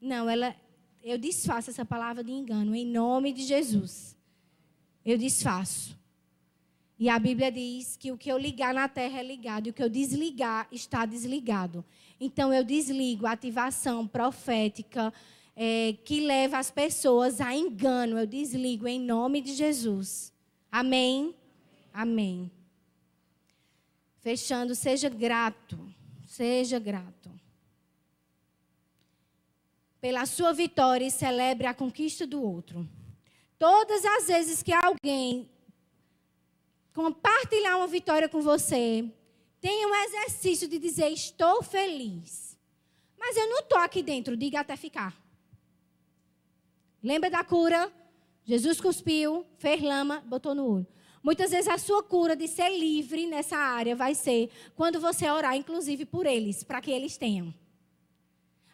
Não, 0.00 0.28
ela, 0.28 0.54
eu 1.02 1.18
desfaço 1.18 1.70
essa 1.70 1.84
palavra 1.84 2.22
de 2.22 2.30
engano 2.30 2.74
em 2.74 2.86
nome 2.86 3.32
de 3.32 3.42
Jesus. 3.42 4.16
Eu 5.04 5.16
desfaço. 5.16 5.98
E 6.98 7.08
a 7.08 7.18
Bíblia 7.18 7.50
diz 7.50 7.96
que 7.96 8.10
o 8.10 8.18
que 8.18 8.30
eu 8.30 8.36
ligar 8.36 8.74
na 8.74 8.88
terra 8.88 9.20
é 9.20 9.22
ligado 9.22 9.66
e 9.66 9.70
o 9.70 9.72
que 9.72 9.82
eu 9.82 9.88
desligar 9.88 10.68
está 10.70 11.06
desligado. 11.06 11.84
Então 12.20 12.52
eu 12.52 12.64
desligo 12.64 13.24
a 13.24 13.32
ativação 13.32 14.06
profética 14.06 15.12
é, 15.60 15.94
que 16.04 16.20
leva 16.20 16.56
as 16.56 16.70
pessoas 16.70 17.40
a 17.40 17.52
engano. 17.52 18.16
Eu 18.16 18.26
desligo 18.28 18.86
em 18.86 19.00
nome 19.00 19.40
de 19.40 19.54
Jesus. 19.54 20.32
Amém? 20.70 21.34
Amém. 21.92 22.48
Fechando, 24.20 24.72
seja 24.76 25.08
grato. 25.08 25.76
Seja 26.24 26.78
grato. 26.78 27.28
Pela 30.00 30.26
sua 30.26 30.52
vitória 30.52 31.04
e 31.04 31.10
celebre 31.10 31.66
a 31.66 31.74
conquista 31.74 32.24
do 32.24 32.40
outro. 32.40 32.88
Todas 33.58 34.04
as 34.04 34.28
vezes 34.28 34.62
que 34.62 34.72
alguém 34.72 35.50
compartilhar 36.94 37.78
uma 37.78 37.88
vitória 37.88 38.28
com 38.28 38.40
você, 38.40 39.04
tenha 39.60 39.88
um 39.88 39.94
exercício 40.04 40.68
de 40.68 40.78
dizer: 40.78 41.08
Estou 41.08 41.64
feliz. 41.64 42.56
Mas 43.18 43.36
eu 43.36 43.48
não 43.48 43.58
estou 43.58 43.78
aqui 43.78 44.04
dentro, 44.04 44.36
diga 44.36 44.60
até 44.60 44.76
ficar. 44.76 45.27
Lembra 47.02 47.30
da 47.30 47.44
cura? 47.44 47.92
Jesus 48.44 48.80
cuspiu, 48.80 49.44
fez 49.58 49.82
lama, 49.82 50.22
botou 50.26 50.54
no 50.54 50.66
olho. 50.66 50.86
Muitas 51.22 51.50
vezes 51.50 51.68
a 51.68 51.76
sua 51.76 52.02
cura 52.02 52.34
de 52.34 52.48
ser 52.48 52.70
livre 52.70 53.26
nessa 53.26 53.56
área 53.56 53.94
vai 53.94 54.14
ser 54.14 54.50
quando 54.74 55.00
você 55.00 55.28
orar, 55.28 55.56
inclusive 55.56 56.04
por 56.04 56.26
eles, 56.26 56.64
para 56.64 56.80
que 56.80 56.90
eles 56.90 57.16
tenham. 57.16 57.52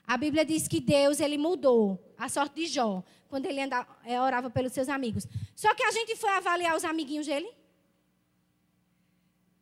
A 0.07 0.17
Bíblia 0.17 0.45
diz 0.45 0.69
que 0.69 0.81
Deus 0.81 1.19
ele 1.19 1.39
mudou 1.39 1.99
a 2.19 2.29
sorte 2.29 2.57
de 2.57 2.67
Jó 2.67 3.03
quando 3.29 3.47
ele 3.47 3.61
andava, 3.61 3.89
é, 4.05 4.21
orava 4.21 4.51
pelos 4.51 4.73
seus 4.73 4.89
amigos. 4.89 5.27
Só 5.57 5.75
que 5.75 5.83
a 5.83 5.91
gente 5.91 6.15
foi 6.15 6.31
avaliar 6.31 6.77
os 6.77 6.85
amiguinhos 6.85 7.27
dele. 7.27 7.51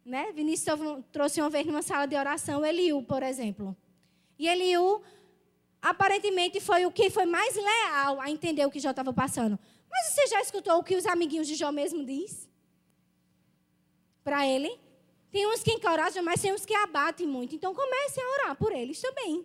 Né? 0.05 0.33
Vinícius 0.33 0.79
trouxe 1.13 1.41
uma 1.41 1.49
vez 1.49 1.65
numa 1.65 1.81
sala 1.81 2.07
de 2.07 2.17
oração 2.17 2.67
Eliú, 2.67 3.03
por 3.05 3.23
exemplo. 3.23 3.77
E 4.39 4.49
Eliú, 4.49 5.01
aparentemente, 5.83 6.61
foi 6.61 6.87
o 6.87 6.93
que 6.93 7.11
foi 7.11 7.27
mais 7.27 7.57
leal 7.57 8.21
a 8.21 8.31
entender 8.31 8.65
o 8.65 8.71
que 8.71 8.79
Jó 8.79 8.91
estava 8.91 9.13
passando. 9.13 9.59
Mas 9.91 10.07
você 10.07 10.29
já 10.29 10.41
escutou 10.41 10.79
o 10.79 10.85
que 10.85 10.97
os 10.97 11.05
amiguinhos 11.05 11.49
de 11.49 11.57
Jó 11.57 11.73
mesmo 11.73 12.07
diz? 12.07 12.49
Para 14.23 14.47
ele? 14.47 14.81
Tem 15.33 15.47
uns 15.47 15.63
que 15.63 15.73
encorajam, 15.73 16.23
mas 16.23 16.41
tem 16.41 16.53
uns 16.53 16.65
que 16.65 16.75
abatem 16.75 17.27
muito. 17.27 17.55
Então 17.57 17.75
comece 17.75 18.21
a 18.21 18.29
orar 18.35 18.57
por 18.57 18.73
eles 18.73 19.01
também. 19.01 19.45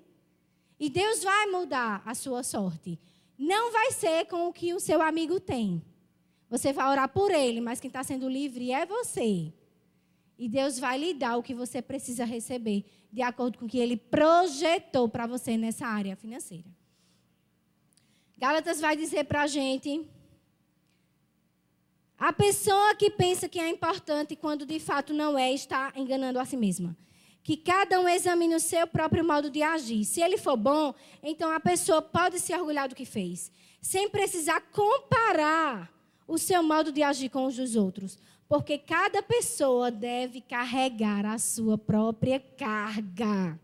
E 0.80 0.90
Deus 0.90 1.24
vai 1.24 1.48
mudar 1.48 2.04
a 2.06 2.14
sua 2.14 2.44
sorte. 2.44 3.00
Não 3.38 3.72
vai 3.72 3.92
ser 3.92 4.26
com 4.26 4.48
o 4.48 4.54
que 4.54 4.74
o 4.74 4.80
seu 4.80 5.02
amigo 5.02 5.40
tem. 5.40 5.82
Você 6.50 6.72
vai 6.72 6.88
orar 6.88 7.10
por 7.10 7.32
ele, 7.32 7.60
mas 7.60 7.80
quem 7.80 7.90
está 7.90 8.04
sendo 8.04 8.30
livre 8.30 8.72
é 8.72 8.86
você. 8.86 9.52
E 10.38 10.48
Deus 10.48 10.78
vai 10.78 10.98
lhe 10.98 11.14
dar 11.14 11.38
o 11.38 11.44
que 11.44 11.54
você 11.54 11.82
precisa 11.82 12.24
receber, 12.24 12.86
de 13.18 13.24
acordo 13.24 13.58
com 13.58 13.66
o 13.66 13.68
que 13.68 13.80
Ele 13.80 13.98
projetou 13.98 15.10
para 15.10 15.26
você 15.26 15.58
nessa 15.58 15.88
área 15.88 16.16
financeira. 16.16 16.70
Gálatas 18.38 18.80
vai 18.80 18.96
dizer 18.96 19.24
para 19.24 19.42
a 19.42 19.48
gente: 19.48 20.08
a 22.16 22.32
pessoa 22.32 22.94
que 22.94 23.10
pensa 23.10 23.50
que 23.50 23.60
é 23.60 23.68
importante 23.68 24.36
quando 24.36 24.68
de 24.68 24.80
fato 24.80 25.16
não 25.16 25.36
é, 25.36 25.52
está 25.52 25.92
enganando 25.96 26.40
a 26.40 26.46
si 26.46 26.56
mesma. 26.56 26.96
Que 27.44 27.58
cada 27.58 28.00
um 28.00 28.08
examine 28.08 28.54
o 28.54 28.60
seu 28.60 28.86
próprio 28.86 29.26
modo 29.26 29.50
de 29.50 29.64
agir. 29.64 30.06
Se 30.06 30.22
ele 30.22 30.38
for 30.38 30.56
bom, 30.56 30.94
então 31.24 31.52
a 31.52 31.60
pessoa 31.60 32.04
pode 32.04 32.40
se 32.40 32.54
orgulhar 32.54 32.88
do 32.88 32.94
que 32.94 33.06
fez, 33.06 33.52
sem 33.82 34.08
precisar 34.08 34.62
comparar 34.72 35.92
o 36.28 36.38
seu 36.38 36.62
modo 36.62 36.92
de 36.92 37.02
agir 37.02 37.30
com 37.30 37.48
os 37.48 37.56
dos 37.56 37.76
outros. 37.76 38.20
Porque 38.48 38.78
cada 38.78 39.22
pessoa 39.22 39.92
deve 39.92 40.42
carregar 40.42 41.26
a 41.26 41.38
sua 41.38 41.78
própria 41.78 42.40
carga. 42.40 43.60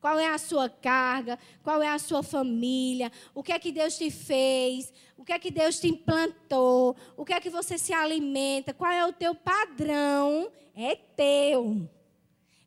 Qual 0.00 0.18
é 0.18 0.26
a 0.26 0.38
sua 0.38 0.68
carga? 0.68 1.38
Qual 1.62 1.82
é 1.82 1.88
a 1.88 1.98
sua 1.98 2.22
família? 2.22 3.10
O 3.34 3.42
que 3.42 3.52
é 3.52 3.58
que 3.58 3.72
Deus 3.72 3.96
te 3.96 4.10
fez? 4.10 4.92
O 5.16 5.24
que 5.24 5.32
é 5.32 5.38
que 5.38 5.50
Deus 5.50 5.80
te 5.80 5.88
implantou? 5.88 6.96
O 7.16 7.24
que 7.24 7.32
é 7.32 7.40
que 7.40 7.50
você 7.50 7.78
se 7.78 7.92
alimenta? 7.92 8.74
Qual 8.74 8.90
é 8.90 9.04
o 9.04 9.12
teu 9.12 9.34
padrão? 9.34 10.50
É 10.74 10.94
teu. 10.94 11.88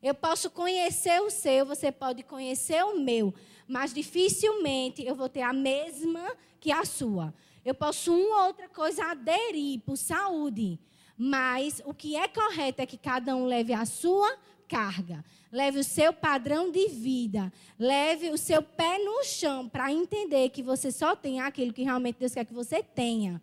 Eu 0.02 0.14
posso 0.14 0.50
conhecer 0.50 1.20
o 1.20 1.30
seu, 1.30 1.66
você 1.66 1.92
pode 1.92 2.22
conhecer 2.22 2.82
o 2.84 2.98
meu, 2.98 3.34
mas 3.68 3.92
dificilmente 3.92 5.04
eu 5.04 5.14
vou 5.14 5.28
ter 5.28 5.42
a 5.42 5.52
mesma 5.52 6.34
que 6.58 6.72
a 6.72 6.84
sua. 6.86 7.34
Eu 7.62 7.74
posso 7.74 8.14
uma 8.14 8.46
outra 8.46 8.66
coisa 8.68 9.04
aderir 9.04 9.80
por 9.80 9.96
saúde, 9.96 10.78
mas 11.22 11.82
o 11.84 11.92
que 11.92 12.16
é 12.16 12.26
correto 12.26 12.80
é 12.80 12.86
que 12.86 12.96
cada 12.96 13.36
um 13.36 13.44
leve 13.44 13.74
a 13.74 13.84
sua 13.84 14.38
carga, 14.66 15.22
leve 15.52 15.78
o 15.78 15.84
seu 15.84 16.14
padrão 16.14 16.70
de 16.70 16.88
vida, 16.88 17.52
leve 17.78 18.30
o 18.30 18.38
seu 18.38 18.62
pé 18.62 18.96
no 18.96 19.22
chão 19.22 19.68
para 19.68 19.92
entender 19.92 20.48
que 20.48 20.62
você 20.62 20.90
só 20.90 21.14
tem 21.14 21.38
aquilo 21.38 21.74
que 21.74 21.82
realmente 21.82 22.16
Deus 22.18 22.32
quer 22.32 22.46
que 22.46 22.54
você 22.54 22.82
tenha. 22.82 23.38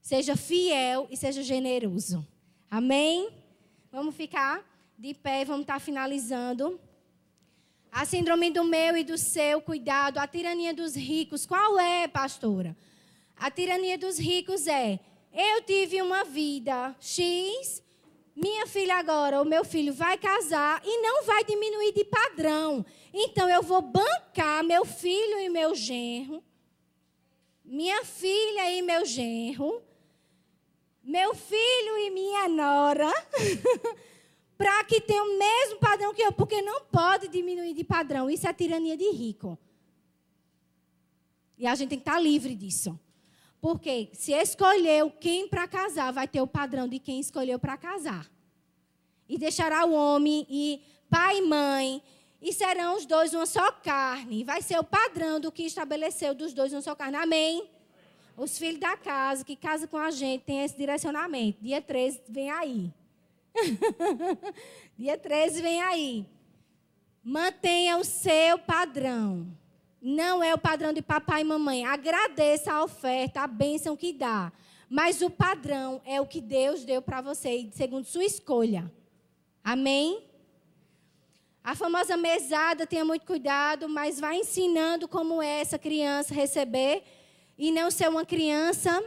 Seja 0.00 0.34
fiel 0.34 1.06
e 1.12 1.16
seja 1.16 1.44
generoso. 1.44 2.26
Amém? 2.68 3.30
Vamos 3.92 4.16
ficar 4.16 4.60
de 4.98 5.14
pé, 5.14 5.44
vamos 5.44 5.62
estar 5.62 5.78
finalizando. 5.78 6.80
A 7.92 8.04
síndrome 8.04 8.50
do 8.50 8.64
meu 8.64 8.96
e 8.96 9.04
do 9.04 9.16
seu 9.16 9.62
cuidado, 9.62 10.18
a 10.18 10.26
tirania 10.26 10.74
dos 10.74 10.96
ricos. 10.96 11.46
Qual 11.46 11.78
é, 11.78 12.08
pastora? 12.08 12.76
A 13.36 13.48
tirania 13.48 13.96
dos 13.96 14.18
ricos 14.18 14.66
é: 14.66 14.98
eu 15.32 15.62
tive 15.62 16.02
uma 16.02 16.24
vida 16.24 16.94
X, 17.00 17.82
minha 18.34 18.66
filha 18.66 18.96
agora, 18.96 19.40
o 19.40 19.44
meu 19.44 19.64
filho 19.64 19.92
vai 19.92 20.16
casar 20.18 20.80
e 20.84 21.02
não 21.02 21.24
vai 21.24 21.44
diminuir 21.44 21.92
de 21.92 22.04
padrão. 22.04 22.84
Então 23.12 23.48
eu 23.48 23.62
vou 23.62 23.82
bancar 23.82 24.64
meu 24.64 24.84
filho 24.84 25.38
e 25.38 25.48
meu 25.48 25.74
genro, 25.74 26.42
minha 27.64 28.04
filha 28.04 28.70
e 28.70 28.82
meu 28.82 29.04
genro, 29.04 29.82
meu 31.02 31.34
filho 31.34 31.98
e 31.98 32.10
minha 32.10 32.48
nora. 32.48 33.10
para 34.62 34.84
que 34.84 35.00
tenha 35.00 35.24
o 35.24 35.38
mesmo 35.38 35.80
padrão 35.80 36.14
que 36.14 36.22
eu, 36.22 36.30
porque 36.30 36.62
não 36.62 36.84
pode 36.84 37.26
diminuir 37.26 37.74
de 37.74 37.82
padrão. 37.82 38.30
Isso 38.30 38.46
é 38.46 38.52
tirania 38.52 38.96
de 38.96 39.10
rico. 39.10 39.58
E 41.58 41.66
a 41.66 41.74
gente 41.74 41.88
tem 41.88 41.98
que 41.98 42.08
estar 42.08 42.20
livre 42.20 42.54
disso. 42.54 42.96
Porque 43.62 44.10
se 44.12 44.32
escolheu 44.32 45.08
quem 45.08 45.46
para 45.46 45.68
casar, 45.68 46.12
vai 46.12 46.26
ter 46.26 46.40
o 46.40 46.48
padrão 46.48 46.88
de 46.88 46.98
quem 46.98 47.20
escolheu 47.20 47.60
para 47.60 47.76
casar. 47.76 48.28
E 49.28 49.38
deixará 49.38 49.86
o 49.86 49.92
homem 49.92 50.44
e 50.50 50.82
pai 51.08 51.38
e 51.38 51.42
mãe, 51.42 52.02
e 52.40 52.52
serão 52.52 52.96
os 52.96 53.06
dois 53.06 53.32
uma 53.32 53.46
só 53.46 53.70
carne. 53.70 54.42
Vai 54.42 54.62
ser 54.62 54.80
o 54.80 54.82
padrão 54.82 55.38
do 55.38 55.52
que 55.52 55.62
estabeleceu 55.62 56.34
dos 56.34 56.52
dois 56.52 56.72
uma 56.72 56.82
só 56.82 56.96
carne. 56.96 57.16
Amém? 57.16 57.70
Os 58.36 58.58
filhos 58.58 58.80
da 58.80 58.96
casa 58.96 59.44
que 59.44 59.54
casam 59.54 59.86
com 59.86 59.96
a 59.96 60.10
gente 60.10 60.42
têm 60.42 60.64
esse 60.64 60.76
direcionamento. 60.76 61.62
Dia 61.62 61.80
13 61.80 62.20
vem 62.28 62.50
aí. 62.50 62.92
Dia 64.98 65.16
13 65.16 65.62
vem 65.62 65.80
aí. 65.80 66.26
Mantenha 67.22 67.96
o 67.96 68.02
seu 68.02 68.58
padrão. 68.58 69.46
Não 70.02 70.42
é 70.42 70.52
o 70.52 70.58
padrão 70.58 70.92
de 70.92 71.00
papai 71.00 71.42
e 71.42 71.44
mamãe. 71.44 71.86
Agradeça 71.86 72.72
a 72.72 72.82
oferta, 72.82 73.40
a 73.40 73.46
bênção 73.46 73.96
que 73.96 74.12
dá. 74.12 74.52
Mas 74.90 75.22
o 75.22 75.30
padrão 75.30 76.02
é 76.04 76.20
o 76.20 76.26
que 76.26 76.40
Deus 76.40 76.84
deu 76.84 77.00
para 77.00 77.20
você, 77.20 77.70
segundo 77.72 78.04
sua 78.04 78.24
escolha. 78.24 78.92
Amém? 79.62 80.24
A 81.62 81.76
famosa 81.76 82.16
mesada, 82.16 82.84
tenha 82.84 83.04
muito 83.04 83.24
cuidado, 83.24 83.88
mas 83.88 84.18
vai 84.18 84.38
ensinando 84.38 85.06
como 85.06 85.40
é 85.40 85.60
essa 85.60 85.78
criança 85.78 86.34
receber 86.34 87.04
e 87.56 87.70
não 87.70 87.88
ser 87.88 88.08
uma 88.08 88.26
criança 88.26 89.04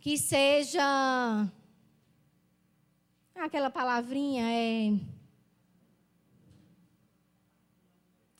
que 0.00 0.16
seja 0.16 1.46
aquela 3.34 3.68
palavrinha 3.70 4.44
é 4.50 5.17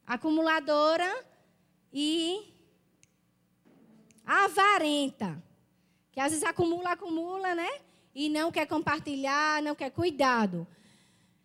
acumuladora 0.09 1.23
e 1.93 2.55
avarenta. 4.25 5.41
Que 6.11 6.19
às 6.19 6.33
vezes 6.33 6.45
acumula, 6.45 6.93
acumula, 6.93 7.55
né? 7.55 7.69
E 8.15 8.31
não 8.31 8.50
quer 8.50 8.67
compartilhar, 8.67 9.62
não 9.62 9.75
quer 9.75 9.91
cuidado. 9.91 10.67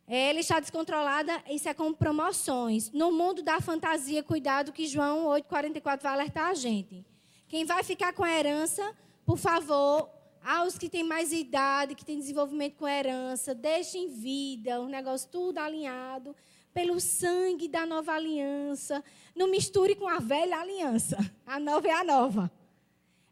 Ela 0.08 0.40
está 0.40 0.60
descontrolada, 0.60 1.44
isso 1.50 1.68
é 1.68 1.74
com 1.74 1.94
promoções. 1.94 2.90
No 2.92 3.12
mundo 3.12 3.44
da 3.44 3.60
fantasia, 3.60 4.24
cuidado 4.24 4.72
que 4.72 4.88
João 4.88 5.26
8,44 5.28 6.02
vai 6.02 6.14
alertar 6.14 6.48
a 6.48 6.54
gente. 6.54 7.06
Quem 7.48 7.66
vai 7.66 7.84
ficar 7.84 8.14
com 8.14 8.24
a 8.24 8.32
herança, 8.32 8.96
por 9.26 9.38
favor, 9.38 10.10
aos 10.44 10.78
que 10.78 10.90
têm 10.90 11.04
mais 11.04 11.32
idade, 11.32 11.96
que 11.96 12.04
têm 12.04 12.18
desenvolvimento 12.18 12.78
com 12.78 12.88
herança, 12.88 13.54
deixem 13.54 14.10
vida, 14.10 14.82
o 14.82 14.88
negócio 14.88 15.30
tudo 15.30 15.60
alinhado 15.60 16.36
pelo 16.74 17.00
sangue 17.00 17.68
da 17.68 17.86
nova 17.86 18.14
aliança. 18.14 19.04
Não 19.36 19.50
misture 19.50 19.96
com 19.96 20.08
a 20.08 20.20
velha 20.20 20.60
aliança. 20.60 21.18
A 21.46 21.60
nova 21.60 21.88
é 21.88 21.94
a 21.94 22.04
nova. 22.04 22.52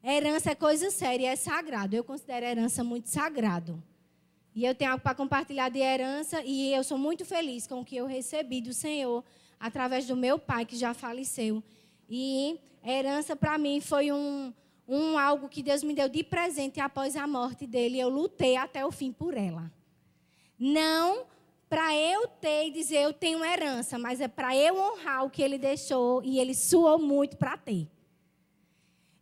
Herança 0.03 0.51
é 0.51 0.55
coisa 0.55 0.89
séria, 0.89 1.31
é 1.31 1.35
sagrado. 1.35 1.95
Eu 1.95 2.03
considero 2.03 2.45
herança 2.45 2.83
muito 2.83 3.09
sagrado. 3.09 3.81
E 4.53 4.65
eu 4.65 4.75
tenho 4.75 4.91
algo 4.91 5.03
para 5.03 5.15
compartilhar 5.15 5.69
de 5.69 5.79
herança 5.79 6.41
e 6.43 6.73
eu 6.73 6.83
sou 6.83 6.97
muito 6.97 7.23
feliz 7.23 7.65
com 7.65 7.81
o 7.81 7.85
que 7.85 7.95
eu 7.95 8.05
recebi 8.05 8.61
do 8.61 8.73
Senhor 8.73 9.23
através 9.59 10.05
do 10.05 10.15
meu 10.15 10.37
pai 10.37 10.65
que 10.65 10.75
já 10.75 10.93
faleceu. 10.93 11.63
E 12.09 12.59
herança 12.83 13.35
para 13.35 13.57
mim 13.57 13.79
foi 13.79 14.11
um, 14.11 14.53
um 14.87 15.17
algo 15.17 15.47
que 15.47 15.63
Deus 15.63 15.83
me 15.83 15.93
deu 15.93 16.09
de 16.09 16.23
presente 16.23 16.81
após 16.81 17.15
a 17.15 17.25
morte 17.25 17.65
dele. 17.65 17.99
Eu 17.99 18.09
lutei 18.09 18.57
até 18.57 18.85
o 18.85 18.91
fim 18.91 19.11
por 19.11 19.37
ela. 19.37 19.71
Não 20.59 21.25
para 21.71 21.95
eu 21.95 22.27
ter 22.27 22.67
e 22.67 22.71
dizer 22.71 22.97
eu 22.97 23.13
tenho 23.13 23.45
herança, 23.45 23.97
mas 23.97 24.19
é 24.19 24.27
para 24.27 24.53
eu 24.53 24.75
honrar 24.75 25.23
o 25.23 25.29
que 25.29 25.41
ele 25.41 25.57
deixou 25.57 26.21
e 26.21 26.37
ele 26.37 26.53
suou 26.53 26.99
muito 26.99 27.37
para 27.37 27.55
ter. 27.55 27.87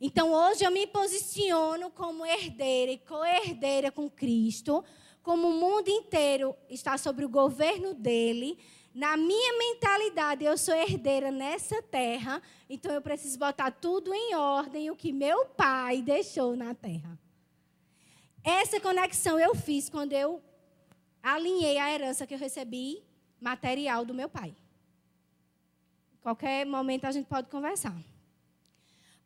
Então 0.01 0.33
hoje 0.33 0.63
eu 0.63 0.71
me 0.71 0.88
posiciono 0.88 1.91
como 1.91 2.25
herdeira 2.25 2.91
e 2.91 2.97
co-herdeira 2.97 3.91
com 3.91 4.09
Cristo, 4.09 4.83
como 5.21 5.49
o 5.49 5.53
mundo 5.53 5.89
inteiro 5.89 6.55
está 6.67 6.97
sobre 6.97 7.23
o 7.23 7.29
governo 7.29 7.93
dele 7.93 8.57
na 8.95 9.15
minha 9.15 9.55
mentalidade, 9.55 10.43
eu 10.43 10.57
sou 10.57 10.73
herdeira 10.73 11.29
nessa 11.29 11.83
terra, 11.83 12.41
então 12.67 12.91
eu 12.91 13.01
preciso 13.03 13.38
botar 13.38 13.69
tudo 13.69 14.12
em 14.12 14.33
ordem, 14.33 14.89
o 14.89 14.95
que 14.95 15.12
meu 15.12 15.45
pai 15.45 16.01
deixou 16.01 16.55
na 16.55 16.73
terra. 16.73 17.15
Essa 18.43 18.79
conexão 18.79 19.39
eu 19.39 19.53
fiz 19.53 19.88
quando 19.88 20.13
eu 20.13 20.41
alinhei 21.21 21.77
a 21.77 21.93
herança 21.93 22.25
que 22.25 22.34
eu 22.34 22.39
recebi 22.39 23.03
material 23.39 24.05
do 24.05 24.13
meu 24.13 24.29
pai. 24.29 24.55
Qualquer 26.21 26.65
momento 26.65 27.05
a 27.05 27.12
gente 27.12 27.27
pode 27.27 27.49
conversar. 27.49 27.95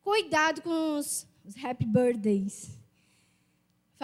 Cuidado 0.02 0.62
com 0.62 0.96
os, 0.96 1.26
os 1.44 1.56
happy 1.64 1.84
birthdays 1.84 2.84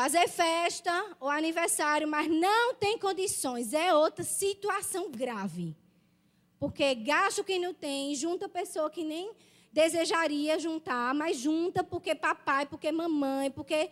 fazer 0.01 0.29
festa 0.29 1.15
ou 1.21 1.29
aniversário, 1.29 2.09
mas 2.09 2.27
não 2.27 2.75
tem 2.75 2.99
condições, 2.99 3.75
é 3.75 3.93
outra 3.95 4.25
situação 4.25 5.11
grave. 5.11 5.77
Porque 6.59 6.95
gasta 6.95 7.45
quem 7.45 7.59
não 7.61 7.75
tem, 7.75 8.15
junta 8.15 8.49
pessoa 8.49 8.89
que 8.89 9.05
nem 9.05 9.31
desejaria 9.71 10.59
juntar, 10.59 11.15
mas 11.15 11.39
junta 11.39 11.85
porque 11.85 12.15
papai, 12.15 12.65
porque 12.65 12.91
mamãe, 12.91 13.51
porque. 13.51 13.91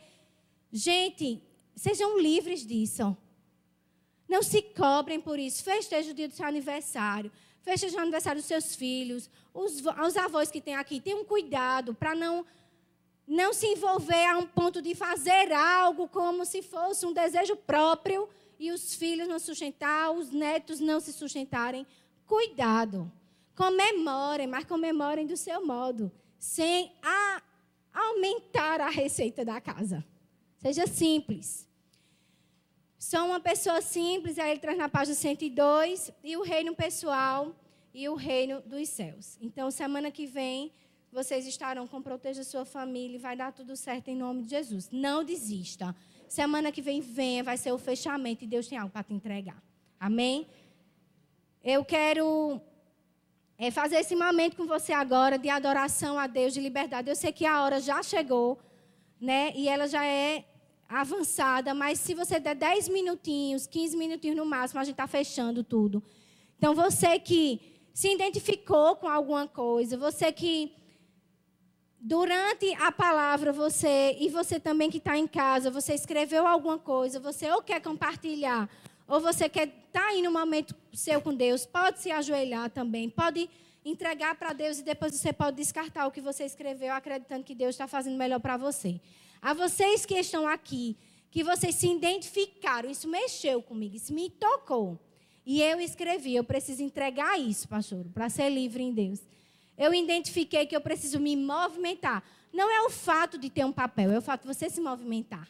Gente, 0.70 1.42
sejam 1.74 2.18
livres 2.18 2.66
disso. 2.66 3.16
Não 4.38 4.42
se 4.44 4.62
cobrem 4.62 5.20
por 5.20 5.36
isso. 5.36 5.64
Festeje 5.64 6.12
o 6.12 6.14
dia 6.14 6.28
do 6.28 6.34
seu 6.34 6.46
aniversário. 6.46 7.28
Festeje 7.60 7.96
o 7.96 7.98
aniversário 7.98 8.40
dos 8.40 8.46
seus 8.46 8.76
filhos. 8.76 9.28
Os, 9.52 9.82
os 9.84 10.16
avós 10.16 10.48
que 10.48 10.60
tem 10.60 10.76
aqui, 10.76 11.00
tenham 11.00 11.24
cuidado 11.24 11.92
para 11.92 12.14
não 12.14 12.46
não 13.26 13.52
se 13.52 13.66
envolver 13.66 14.24
a 14.26 14.38
um 14.38 14.46
ponto 14.46 14.80
de 14.80 14.94
fazer 14.94 15.52
algo 15.52 16.06
como 16.08 16.46
se 16.46 16.62
fosse 16.62 17.04
um 17.04 17.12
desejo 17.12 17.56
próprio 17.56 18.28
e 18.58 18.70
os 18.70 18.94
filhos 18.94 19.28
não 19.28 19.40
sustentar, 19.40 20.12
os 20.12 20.30
netos 20.30 20.78
não 20.78 21.00
se 21.00 21.12
sustentarem. 21.12 21.84
Cuidado. 22.24 23.10
Comemorem, 23.56 24.46
mas 24.46 24.64
comemorem 24.64 25.26
do 25.26 25.36
seu 25.36 25.66
modo, 25.66 26.12
sem 26.38 26.92
a, 27.02 27.42
aumentar 27.92 28.80
a 28.80 28.88
receita 28.88 29.44
da 29.44 29.60
casa. 29.60 30.04
Seja 30.58 30.86
simples. 30.86 31.67
Sou 32.98 33.26
uma 33.26 33.38
pessoa 33.38 33.80
simples, 33.80 34.40
aí 34.40 34.50
ele 34.50 34.58
traz 34.58 34.76
na 34.76 34.88
página 34.88 35.14
102, 35.14 36.10
e 36.24 36.36
o 36.36 36.42
reino 36.42 36.74
pessoal 36.74 37.54
e 37.94 38.08
o 38.08 38.16
reino 38.16 38.60
dos 38.62 38.88
céus. 38.88 39.38
Então, 39.40 39.70
semana 39.70 40.10
que 40.10 40.26
vem 40.26 40.72
vocês 41.12 41.46
estarão 41.46 41.86
com 41.86 42.02
proteja 42.02 42.42
sua 42.42 42.64
família 42.64 43.14
e 43.14 43.20
vai 43.20 43.36
dar 43.36 43.52
tudo 43.52 43.76
certo 43.76 44.08
em 44.08 44.16
nome 44.16 44.42
de 44.42 44.50
Jesus. 44.50 44.90
Não 44.90 45.22
desista. 45.22 45.94
Semana 46.28 46.72
que 46.72 46.82
vem 46.82 47.00
venha, 47.00 47.44
vai 47.44 47.56
ser 47.56 47.70
o 47.70 47.78
fechamento 47.78 48.42
e 48.42 48.48
Deus 48.48 48.66
tem 48.66 48.76
algo 48.76 48.92
para 48.92 49.04
te 49.04 49.14
entregar. 49.14 49.62
Amém? 49.98 50.46
Eu 51.62 51.84
quero 51.84 52.60
é, 53.56 53.70
fazer 53.70 53.96
esse 53.98 54.16
momento 54.16 54.56
com 54.56 54.66
você 54.66 54.92
agora 54.92 55.38
de 55.38 55.48
adoração 55.48 56.18
a 56.18 56.26
Deus, 56.26 56.52
de 56.52 56.60
liberdade. 56.60 57.08
Eu 57.08 57.16
sei 57.16 57.32
que 57.32 57.46
a 57.46 57.62
hora 57.62 57.80
já 57.80 58.02
chegou, 58.02 58.58
né? 59.20 59.52
E 59.54 59.68
ela 59.68 59.86
já 59.86 60.04
é 60.04 60.44
avançada, 60.88 61.74
mas 61.74 62.00
se 62.00 62.14
você 62.14 62.40
der 62.40 62.54
10 62.54 62.88
minutinhos, 62.88 63.66
15 63.66 63.96
minutinhos 63.96 64.36
no 64.36 64.46
máximo, 64.46 64.80
a 64.80 64.84
gente 64.84 64.94
está 64.94 65.06
fechando 65.06 65.62
tudo. 65.62 66.02
Então, 66.56 66.74
você 66.74 67.18
que 67.18 67.60
se 67.92 68.12
identificou 68.12 68.96
com 68.96 69.06
alguma 69.06 69.46
coisa, 69.46 69.96
você 69.96 70.32
que 70.32 70.72
durante 72.00 72.72
a 72.74 72.90
palavra 72.90 73.52
você 73.52 74.16
e 74.20 74.28
você 74.28 74.58
também 74.58 74.88
que 74.88 74.98
está 74.98 75.16
em 75.16 75.26
casa, 75.26 75.70
você 75.70 75.94
escreveu 75.94 76.46
alguma 76.46 76.78
coisa, 76.78 77.20
você 77.20 77.50
ou 77.50 77.60
quer 77.60 77.80
compartilhar, 77.80 78.68
ou 79.06 79.20
você 79.20 79.48
quer 79.48 79.68
estar 79.68 80.00
tá 80.00 80.06
aí 80.06 80.22
no 80.22 80.30
momento 80.30 80.74
seu 80.92 81.20
com 81.20 81.34
Deus, 81.34 81.66
pode 81.66 82.00
se 82.00 82.10
ajoelhar 82.10 82.70
também, 82.70 83.10
pode 83.10 83.50
entregar 83.84 84.34
para 84.36 84.52
Deus 84.52 84.78
e 84.78 84.82
depois 84.82 85.14
você 85.14 85.32
pode 85.32 85.56
descartar 85.56 86.06
o 86.06 86.10
que 86.10 86.20
você 86.20 86.44
escreveu, 86.44 86.92
acreditando 86.92 87.44
que 87.44 87.54
Deus 87.54 87.70
está 87.70 87.86
fazendo 87.86 88.16
melhor 88.16 88.40
para 88.40 88.56
você. 88.56 89.00
A 89.40 89.54
vocês 89.54 90.04
que 90.04 90.14
estão 90.14 90.46
aqui, 90.46 90.96
que 91.30 91.44
vocês 91.44 91.74
se 91.74 91.88
identificaram. 91.88 92.90
Isso 92.90 93.08
mexeu 93.08 93.62
comigo, 93.62 93.96
isso 93.96 94.12
me 94.12 94.30
tocou. 94.30 94.98
E 95.44 95.62
eu 95.62 95.80
escrevi, 95.80 96.34
eu 96.34 96.44
preciso 96.44 96.82
entregar 96.82 97.38
isso, 97.38 97.68
pastor, 97.68 98.04
para 98.12 98.28
ser 98.28 98.50
livre 98.50 98.82
em 98.82 98.92
Deus. 98.92 99.20
Eu 99.76 99.94
identifiquei 99.94 100.66
que 100.66 100.76
eu 100.76 100.80
preciso 100.80 101.20
me 101.20 101.36
movimentar. 101.36 102.22
Não 102.52 102.70
é 102.70 102.82
o 102.82 102.90
fato 102.90 103.38
de 103.38 103.48
ter 103.48 103.64
um 103.64 103.72
papel, 103.72 104.10
é 104.10 104.18
o 104.18 104.22
fato 104.22 104.42
de 104.42 104.46
você 104.48 104.68
se 104.68 104.80
movimentar. 104.80 105.48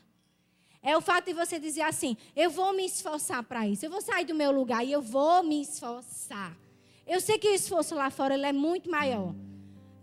É 0.82 0.96
o 0.96 1.00
fato 1.00 1.26
de 1.26 1.32
você 1.32 1.58
dizer 1.58 1.82
assim: 1.82 2.16
eu 2.36 2.50
vou 2.50 2.72
me 2.72 2.84
esforçar 2.84 3.42
para 3.42 3.66
isso. 3.66 3.84
Eu 3.84 3.90
vou 3.90 4.00
sair 4.00 4.24
do 4.24 4.34
meu 4.34 4.52
lugar 4.52 4.84
e 4.84 4.92
eu 4.92 5.02
vou 5.02 5.42
me 5.42 5.60
esforçar. 5.62 6.56
Eu 7.06 7.20
sei 7.20 7.38
que 7.38 7.48
o 7.48 7.54
esforço 7.54 7.94
lá 7.94 8.10
fora 8.10 8.34
é 8.36 8.52
muito 8.52 8.90
maior. 8.90 9.34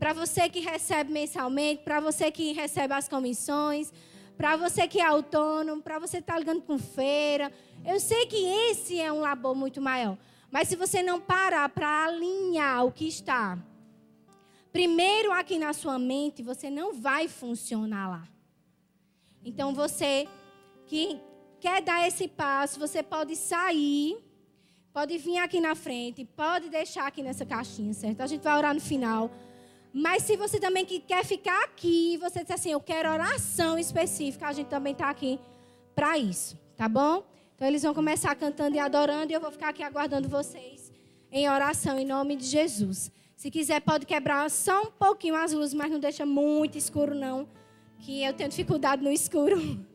Para 0.06 0.14
você 0.14 0.48
que 0.48 0.60
recebe 0.60 1.12
mensalmente, 1.12 1.82
para 1.82 2.00
você 2.00 2.30
que 2.30 2.54
recebe 2.54 2.94
as 2.94 3.10
comissões, 3.10 3.92
para 4.38 4.56
você 4.56 4.88
que 4.88 5.00
é 5.00 5.04
autônomo, 5.04 5.82
para 5.82 5.98
você 5.98 6.18
que 6.18 6.24
está 6.30 6.38
ligando 6.38 6.62
com 6.62 6.78
feira. 6.78 7.52
Eu 7.84 8.00
sei 8.00 8.28
que 8.28 8.36
esse 8.36 9.00
é 9.00 9.12
um 9.12 9.22
labor 9.22 9.56
muito 9.56 9.82
maior. 9.82 10.16
Mas 10.52 10.68
se 10.68 10.76
você 10.76 11.02
não 11.02 11.20
parar 11.20 11.68
para 11.70 12.06
alinhar 12.06 12.86
o 12.86 12.92
que 12.92 13.08
está 13.08 13.58
primeiro 14.72 15.32
aqui 15.32 15.58
na 15.58 15.74
sua 15.74 15.98
mente, 15.98 16.44
você 16.44 16.70
não 16.70 16.94
vai 16.94 17.28
funcionar 17.28 18.08
lá. 18.08 18.28
Então 19.44 19.74
você 19.74 20.28
que 20.86 21.20
quer 21.60 21.82
dar 21.82 22.08
esse 22.08 22.28
passo, 22.28 22.80
você 22.80 23.02
pode 23.02 23.36
sair, 23.36 24.24
pode 24.94 25.18
vir 25.18 25.40
aqui 25.40 25.60
na 25.60 25.74
frente, 25.74 26.24
pode 26.24 26.70
deixar 26.70 27.08
aqui 27.08 27.24
nessa 27.24 27.44
caixinha, 27.44 27.92
certo? 27.92 28.22
A 28.22 28.28
gente 28.28 28.44
vai 28.44 28.56
orar 28.56 28.76
no 28.76 28.80
final. 28.82 29.32
Mas 29.98 30.24
se 30.24 30.36
você 30.36 30.60
também 30.60 30.86
quer 30.86 31.24
ficar 31.24 31.64
aqui, 31.64 32.18
você 32.18 32.42
diz 32.44 32.52
assim, 32.52 32.70
eu 32.70 32.82
quero 32.82 33.10
oração 33.10 33.80
específica, 33.80 34.46
a 34.46 34.52
gente 34.52 34.68
também 34.68 34.92
está 34.92 35.10
aqui 35.10 35.40
para 35.96 36.18
isso, 36.18 36.60
tá 36.76 36.90
bom? 36.90 37.24
Então 37.56 37.66
eles 37.66 37.82
vão 37.82 37.94
começar 37.94 38.36
cantando 38.36 38.76
e 38.76 38.80
adorando 38.80 39.32
e 39.32 39.34
eu 39.34 39.40
vou 39.40 39.50
ficar 39.50 39.70
aqui 39.70 39.82
aguardando 39.82 40.28
vocês 40.28 40.92
em 41.32 41.50
oração 41.50 41.98
em 41.98 42.06
nome 42.06 42.36
de 42.36 42.44
Jesus. 42.44 43.10
Se 43.38 43.50
quiser 43.50 43.80
pode 43.80 44.06
quebrar 44.06 44.52
só 44.52 44.82
um 44.82 44.92
pouquinho 44.92 45.34
as 45.34 45.54
luzes, 45.54 45.74
mas 45.74 45.90
não 45.90 46.00
deixa 46.00 46.26
muito 46.26 46.78
escuro 46.78 47.16
não, 47.16 47.48
que 48.00 48.22
eu 48.22 48.34
tenho 48.34 48.50
dificuldade 48.50 49.02
no 49.02 49.10
escuro. 49.14 49.56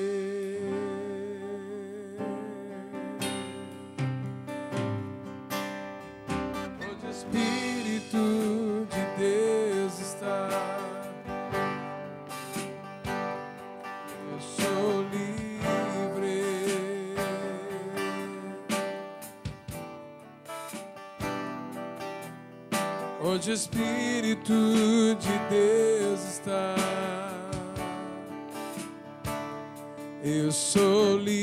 Espírito 7.21 8.87
de 8.89 9.03
Deus 9.15 9.99
está, 9.99 10.49
eu 14.31 14.39
sou 14.39 15.03
livre. 15.03 15.21
onde 23.23 23.51
o 23.51 23.53
Espírito 23.53 24.53
de 25.19 25.37
Deus 25.47 26.23
está. 26.23 26.75
Eu 30.23 30.51
sou 30.51 31.17
livre. 31.17 31.40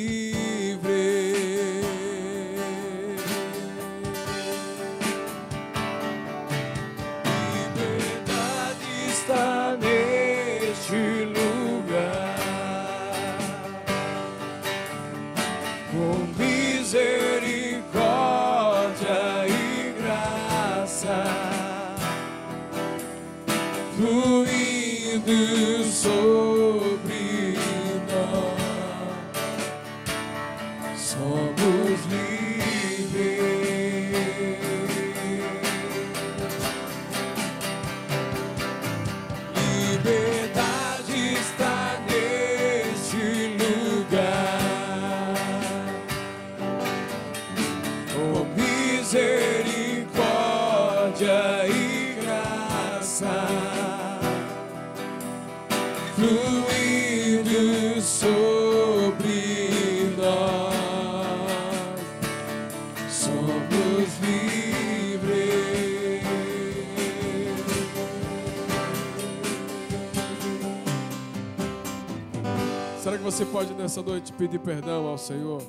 Você 73.38 73.46
pode 73.46 73.72
nessa 73.74 74.02
noite 74.02 74.32
pedir 74.32 74.58
perdão 74.58 75.06
ao 75.06 75.16
Senhor? 75.16 75.62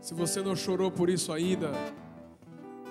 Se 0.00 0.14
você 0.14 0.42
não 0.42 0.56
chorou 0.56 0.90
por 0.90 1.08
isso 1.08 1.32
ainda, 1.32 1.70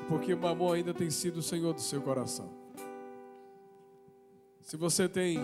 porque 0.08 0.34
o 0.34 0.38
mamão 0.38 0.72
ainda 0.72 0.94
tem 0.94 1.10
sido 1.10 1.40
o 1.40 1.42
Senhor 1.42 1.74
do 1.74 1.82
seu 1.82 2.02
coração. 2.02 2.50
Se 4.62 4.78
você 4.78 5.10
tem 5.10 5.42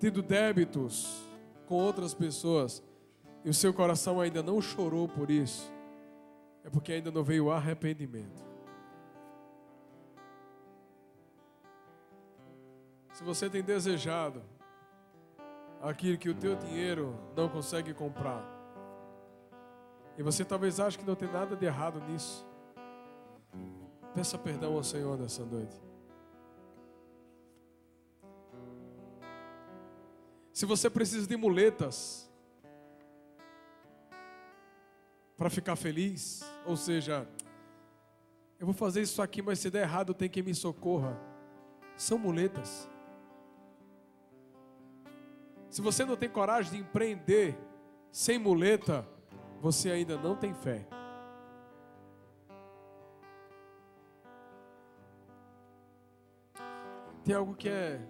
tido 0.00 0.20
débitos 0.20 1.22
com 1.68 1.76
outras 1.76 2.12
pessoas 2.12 2.82
e 3.44 3.50
o 3.50 3.54
seu 3.54 3.72
coração 3.72 4.20
ainda 4.20 4.42
não 4.42 4.60
chorou 4.60 5.06
por 5.06 5.30
isso, 5.30 5.72
é 6.64 6.70
porque 6.70 6.92
ainda 6.92 7.12
não 7.12 7.22
veio 7.22 7.52
arrependimento. 7.52 8.44
Se 13.12 13.22
você 13.22 13.48
tem 13.48 13.62
desejado 13.62 14.55
aquilo 15.88 16.18
que 16.18 16.28
o 16.28 16.34
teu 16.34 16.56
dinheiro 16.56 17.18
não 17.36 17.48
consegue 17.48 17.94
comprar, 17.94 18.44
e 20.18 20.22
você 20.22 20.44
talvez 20.44 20.80
ache 20.80 20.98
que 20.98 21.04
não 21.04 21.14
tem 21.14 21.30
nada 21.30 21.54
de 21.54 21.66
errado 21.66 22.00
nisso, 22.08 22.46
peça 24.14 24.38
perdão 24.38 24.74
ao 24.74 24.82
Senhor 24.82 25.18
nessa 25.18 25.44
noite. 25.44 25.76
Se 30.52 30.64
você 30.64 30.88
precisa 30.88 31.26
de 31.26 31.36
muletas 31.36 32.30
para 35.36 35.50
ficar 35.50 35.76
feliz, 35.76 36.42
ou 36.64 36.78
seja, 36.78 37.28
eu 38.58 38.64
vou 38.64 38.74
fazer 38.74 39.02
isso 39.02 39.20
aqui, 39.20 39.42
mas 39.42 39.58
se 39.58 39.68
der 39.68 39.82
errado, 39.82 40.14
tem 40.14 40.30
quem 40.30 40.42
me 40.42 40.54
socorra. 40.54 41.14
São 41.94 42.16
muletas. 42.16 42.88
Se 45.76 45.82
você 45.82 46.06
não 46.06 46.16
tem 46.16 46.26
coragem 46.26 46.72
de 46.72 46.78
empreender 46.78 47.54
sem 48.10 48.38
muleta, 48.38 49.06
você 49.60 49.90
ainda 49.90 50.16
não 50.16 50.34
tem 50.34 50.54
fé. 50.54 50.88
Tem 57.22 57.34
algo 57.34 57.54
que 57.54 57.68
é, 57.68 58.00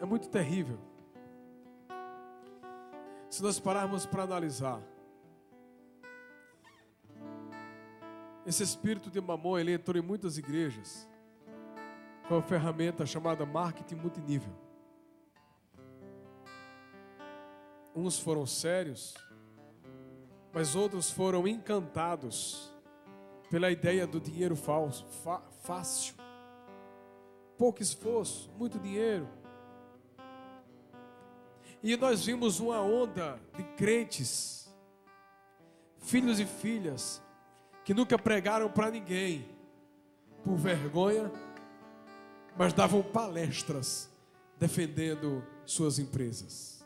é 0.00 0.06
muito 0.06 0.30
terrível. 0.30 0.78
Se 3.28 3.42
nós 3.42 3.60
pararmos 3.60 4.06
para 4.06 4.22
analisar, 4.22 4.80
Esse 8.46 8.62
espírito 8.62 9.10
de 9.10 9.20
mamon, 9.20 9.58
ele 9.58 9.72
entrou 9.72 10.02
em 10.02 10.06
muitas 10.06 10.38
igrejas 10.38 11.06
com 12.28 12.36
a 12.36 12.42
ferramenta 12.42 13.04
chamada 13.04 13.44
marketing 13.44 13.96
multinível. 13.96 14.63
Uns 17.94 18.18
foram 18.18 18.44
sérios, 18.44 19.14
mas 20.52 20.74
outros 20.74 21.10
foram 21.10 21.46
encantados 21.46 22.72
pela 23.50 23.70
ideia 23.70 24.06
do 24.06 24.20
dinheiro 24.20 24.56
falso, 24.56 25.06
fácil. 25.62 26.14
Pouco 27.56 27.80
esforço, 27.82 28.50
muito 28.58 28.78
dinheiro. 28.78 29.28
E 31.82 31.96
nós 31.96 32.24
vimos 32.24 32.60
uma 32.60 32.80
onda 32.80 33.38
de 33.56 33.62
crentes, 33.76 34.68
filhos 35.98 36.40
e 36.40 36.46
filhas, 36.46 37.22
que 37.84 37.94
nunca 37.94 38.18
pregaram 38.18 38.70
para 38.70 38.90
ninguém, 38.90 39.46
por 40.42 40.56
vergonha, 40.56 41.30
mas 42.56 42.72
davam 42.72 43.02
palestras 43.02 44.10
defendendo 44.58 45.44
suas 45.64 45.98
empresas. 45.98 46.83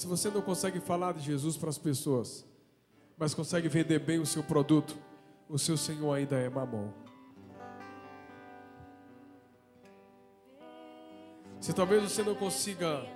Se 0.00 0.06
você 0.06 0.30
não 0.30 0.40
consegue 0.40 0.80
falar 0.80 1.12
de 1.12 1.20
Jesus 1.20 1.58
para 1.58 1.68
as 1.68 1.76
pessoas, 1.76 2.46
mas 3.18 3.34
consegue 3.34 3.68
vender 3.68 3.98
bem 3.98 4.18
o 4.18 4.24
seu 4.24 4.42
produto, 4.42 4.96
o 5.46 5.58
seu 5.58 5.76
Senhor 5.76 6.10
ainda 6.14 6.38
é 6.38 6.48
mamão. 6.48 6.94
Se 11.60 11.74
talvez 11.74 12.02
você 12.02 12.22
não 12.22 12.34
consiga 12.34 13.06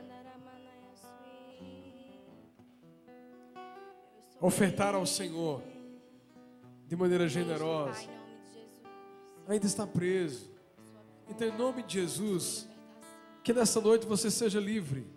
ofertar 4.38 4.94
ao 4.94 5.06
Senhor 5.06 5.62
de 6.86 6.94
maneira 6.94 7.26
generosa, 7.26 8.06
ainda 9.48 9.64
está 9.64 9.86
preso. 9.86 10.50
Então, 11.30 11.48
em 11.48 11.56
nome 11.56 11.82
de 11.82 11.94
Jesus, 11.94 12.68
que 13.42 13.54
nessa 13.54 13.80
noite 13.80 14.04
você 14.04 14.30
seja 14.30 14.60
livre. 14.60 15.13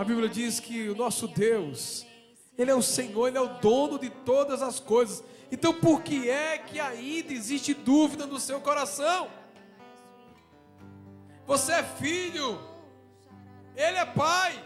A 0.00 0.04
Bíblia 0.04 0.30
diz 0.30 0.58
que 0.58 0.88
o 0.88 0.96
nosso 0.96 1.28
Deus, 1.28 2.06
Ele 2.56 2.70
é 2.70 2.74
o 2.74 2.80
Senhor, 2.80 3.28
Ele 3.28 3.36
é 3.36 3.40
o 3.42 3.58
dono 3.60 3.98
de 3.98 4.08
todas 4.08 4.62
as 4.62 4.80
coisas. 4.80 5.22
Então, 5.52 5.74
por 5.74 6.00
que 6.00 6.30
é 6.30 6.56
que 6.56 6.80
ainda 6.80 7.34
existe 7.34 7.74
dúvida 7.74 8.24
no 8.24 8.40
seu 8.40 8.62
coração? 8.62 9.28
Você 11.46 11.72
é 11.72 11.82
filho, 11.82 12.58
Ele 13.76 13.98
é 13.98 14.06
pai. 14.06 14.64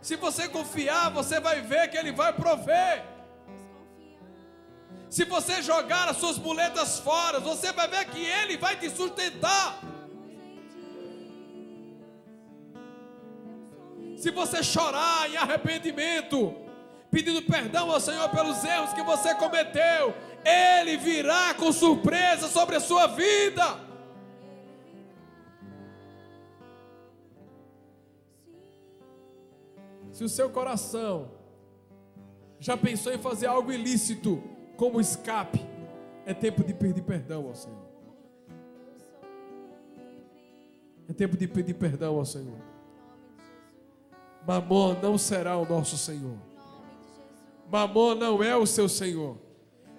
Se 0.00 0.14
você 0.14 0.48
confiar, 0.48 1.10
você 1.10 1.40
vai 1.40 1.60
ver 1.62 1.90
que 1.90 1.96
Ele 1.96 2.12
vai 2.12 2.32
prover. 2.32 3.04
Se 5.10 5.24
você 5.24 5.60
jogar 5.62 6.08
as 6.08 6.18
suas 6.18 6.38
muletas 6.38 7.00
fora, 7.00 7.40
você 7.40 7.72
vai 7.72 7.88
ver 7.88 8.04
que 8.04 8.24
Ele 8.24 8.56
vai 8.56 8.78
te 8.78 8.88
sustentar. 8.88 9.80
Se 14.16 14.30
você 14.30 14.62
chorar 14.62 15.30
em 15.30 15.36
arrependimento, 15.36 16.54
pedindo 17.10 17.42
perdão 17.42 17.90
ao 17.90 18.00
Senhor 18.00 18.28
pelos 18.30 18.64
erros 18.64 18.94
que 18.94 19.02
você 19.02 19.34
cometeu, 19.34 20.14
Ele 20.44 20.96
virá 20.96 21.52
com 21.54 21.70
surpresa 21.70 22.48
sobre 22.48 22.76
a 22.76 22.80
sua 22.80 23.06
vida. 23.08 23.86
Se 30.10 30.24
o 30.24 30.28
seu 30.30 30.48
coração 30.48 31.30
já 32.58 32.74
pensou 32.74 33.12
em 33.12 33.18
fazer 33.18 33.46
algo 33.46 33.70
ilícito 33.70 34.42
como 34.78 34.98
escape, 34.98 35.60
é 36.24 36.32
tempo 36.32 36.64
de 36.64 36.72
pedir 36.72 37.02
perdão 37.02 37.46
ao 37.46 37.54
Senhor. 37.54 37.86
É 41.06 41.12
tempo 41.12 41.36
de 41.36 41.46
pedir 41.46 41.74
perdão 41.74 42.16
ao 42.16 42.24
Senhor. 42.24 42.75
Mamon 44.46 44.96
não 45.02 45.18
será 45.18 45.56
o 45.56 45.66
nosso 45.66 45.98
Senhor. 45.98 46.36
Mamon 47.68 48.14
não 48.14 48.42
é 48.44 48.56
o 48.56 48.64
seu 48.64 48.88
Senhor. 48.88 49.36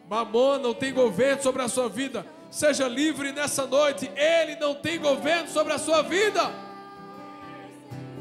Mamon 0.10 0.60
não 0.60 0.73
tem 0.73 0.93
governo 0.93 1.43
sobre 1.43 1.62
a 1.62 1.67
sua 1.67 1.89
vida. 1.89 2.25
Seja 2.49 2.88
livre 2.88 3.33
nessa 3.33 3.67
noite. 3.67 4.10
Ele 4.15 4.55
não 4.55 4.73
tem 4.73 4.99
governo 4.99 5.49
sobre 5.49 5.73
a 5.73 5.77
sua 5.77 6.01
vida. 6.01 6.49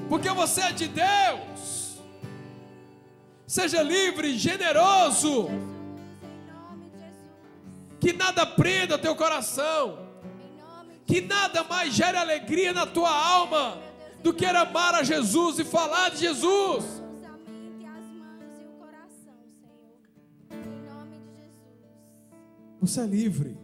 Porque 0.08 0.28
você 0.30 0.62
é 0.62 0.72
de 0.72 0.88
Deus. 0.88 1.98
Seja 3.46 3.80
livre, 3.80 4.36
generoso. 4.36 5.48
Que 8.00 8.12
nada 8.12 8.44
prenda 8.44 8.98
teu 8.98 9.14
coração. 9.14 10.06
Que 11.06 11.20
nada 11.20 11.62
mais 11.62 11.94
gere 11.94 12.18
alegria 12.18 12.72
na 12.72 12.84
tua 12.84 13.10
alma 13.10 13.86
do 14.26 14.34
que 14.34 14.44
amar 14.44 14.92
a 14.92 15.04
Jesus 15.04 15.60
e 15.60 15.64
falar 15.64 16.08
de 16.08 16.18
Jesus. 16.18 16.84
Você 22.80 23.00
é 23.00 23.06
livre. 23.06 23.56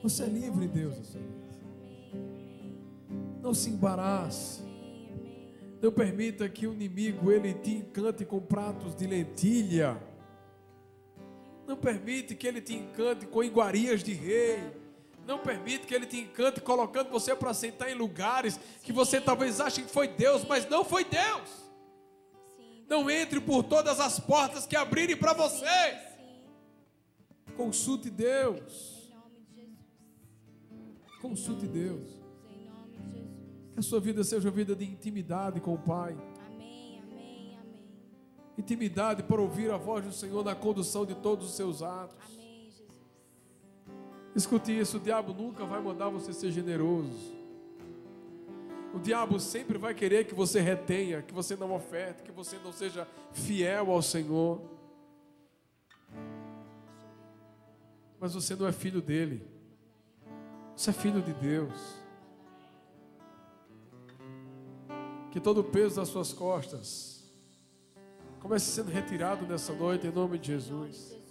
Você 0.00 0.22
é 0.22 0.26
livre, 0.26 0.68
Deus. 0.68 1.16
Não 3.42 3.52
se 3.52 3.70
embarace. 3.70 4.62
Não 5.82 5.90
permita 5.90 6.48
que 6.48 6.68
o 6.68 6.72
inimigo 6.72 7.32
ele 7.32 7.52
te 7.52 7.72
encante 7.72 8.24
com 8.24 8.40
pratos 8.40 8.94
de 8.94 9.08
lentilha. 9.08 10.00
Não 11.66 11.76
permite 11.76 12.36
que 12.36 12.46
ele 12.46 12.60
te 12.60 12.74
encante 12.74 13.26
com 13.26 13.42
iguarias 13.42 14.04
de 14.04 14.12
rei. 14.12 14.83
Não 15.26 15.38
permite 15.38 15.86
que 15.86 15.94
ele 15.94 16.06
te 16.06 16.18
encante 16.18 16.60
colocando 16.60 17.10
você 17.10 17.34
para 17.34 17.54
sentar 17.54 17.90
em 17.90 17.94
lugares 17.94 18.58
que 18.82 18.92
você 18.92 19.20
talvez 19.20 19.60
ache 19.60 19.82
que 19.82 19.90
foi 19.90 20.08
Deus, 20.08 20.44
mas 20.44 20.68
não 20.68 20.84
foi 20.84 21.04
Deus. 21.04 21.64
Não 22.86 23.10
entre 23.10 23.40
por 23.40 23.62
todas 23.62 23.98
as 24.00 24.20
portas 24.20 24.66
que 24.66 24.76
abrirem 24.76 25.16
para 25.16 25.32
você. 25.32 25.64
Consulte 27.56 28.10
Deus. 28.10 29.10
Consulte 31.22 31.66
Deus. 31.66 32.06
Que 33.72 33.80
a 33.80 33.82
sua 33.82 34.00
vida 34.00 34.22
seja 34.22 34.46
uma 34.46 34.54
vida 34.54 34.76
de 34.76 34.84
intimidade 34.84 35.60
com 35.60 35.74
o 35.74 35.78
Pai. 35.78 36.12
Amém, 36.46 37.00
amém, 37.02 37.58
amém. 37.58 37.88
Intimidade 38.58 39.22
para 39.22 39.40
ouvir 39.40 39.70
a 39.70 39.78
voz 39.78 40.04
do 40.04 40.12
Senhor 40.12 40.44
na 40.44 40.54
condução 40.54 41.06
de 41.06 41.14
todos 41.14 41.46
os 41.46 41.56
seus 41.56 41.82
atos. 41.82 42.16
Amém. 42.26 42.43
Escute 44.34 44.76
isso: 44.76 44.96
o 44.96 45.00
diabo 45.00 45.32
nunca 45.32 45.64
vai 45.64 45.80
mandar 45.80 46.08
você 46.08 46.32
ser 46.32 46.50
generoso. 46.50 47.34
O 48.92 48.98
diabo 48.98 49.40
sempre 49.40 49.76
vai 49.76 49.92
querer 49.92 50.24
que 50.24 50.34
você 50.34 50.60
retenha, 50.60 51.20
que 51.20 51.34
você 51.34 51.56
não 51.56 51.74
oferte, 51.74 52.22
que 52.22 52.30
você 52.30 52.58
não 52.62 52.72
seja 52.72 53.08
fiel 53.32 53.90
ao 53.90 54.00
Senhor. 54.00 54.60
Mas 58.20 58.34
você 58.34 58.54
não 58.54 58.66
é 58.66 58.72
filho 58.72 59.02
dele. 59.02 59.46
Você 60.76 60.90
é 60.90 60.92
filho 60.92 61.20
de 61.20 61.32
Deus. 61.32 61.74
Que 65.32 65.40
todo 65.40 65.58
o 65.58 65.64
peso 65.64 65.96
das 65.96 66.08
suas 66.08 66.32
costas 66.32 67.24
comece 68.38 68.70
sendo 68.70 68.90
retirado 68.90 69.44
nessa 69.44 69.72
noite, 69.72 70.06
em 70.06 70.12
nome 70.12 70.38
de 70.38 70.48
Jesus. 70.48 71.23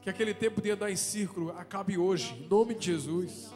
Que 0.00 0.10
aquele 0.10 0.32
tempo 0.32 0.60
de 0.60 0.70
andar 0.70 0.90
em 0.90 0.96
círculo 0.96 1.50
acabe 1.58 1.98
hoje, 1.98 2.34
em 2.34 2.48
nome 2.48 2.74
de 2.74 2.86
Jesus. 2.86 3.52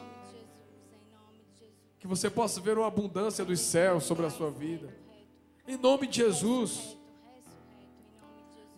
Que 1.99 2.07
você 2.07 2.29
possa 2.29 2.61
ver 2.61 2.77
uma 2.77 2.89
abundância 2.89 3.45
dos 3.45 3.61
céus 3.61 4.05
sobre 4.05 4.27
a 4.27 4.31
sua 4.31 4.51
vida. 4.51 4.93
Em 5.67 5.77
nome 5.77 6.07
de 6.07 6.17
Jesus. 6.17 6.97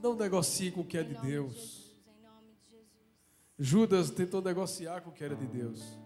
Não 0.03 0.15
negocie 0.15 0.71
com 0.71 0.83
o 0.83 0.85
que 0.85 0.99
é 0.99 1.03
de 1.03 1.15
Deus. 1.15 1.85
Judas 3.59 4.11
tentou 4.11 4.43
negociar 4.43 5.01
com 5.01 5.11
o 5.11 5.13
que 5.13 5.25
era 5.25 5.35
de 5.35 5.47
Deus. 5.47 5.99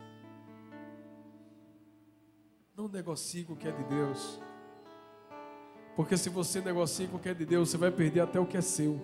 Não 2.76 2.88
negocie 2.88 3.44
com 3.44 3.54
o 3.54 3.56
que 3.56 3.66
é 3.66 3.72
de 3.72 3.82
Deus. 3.84 4.38
Porque 5.96 6.16
se 6.16 6.28
você 6.28 6.60
negocia 6.60 7.08
com 7.08 7.16
o 7.16 7.18
que 7.18 7.28
é 7.28 7.34
de 7.34 7.44
Deus, 7.44 7.70
você 7.70 7.76
vai 7.76 7.90
perder 7.90 8.20
até 8.20 8.38
o 8.38 8.46
que 8.46 8.56
é 8.56 8.60
seu. 8.60 9.00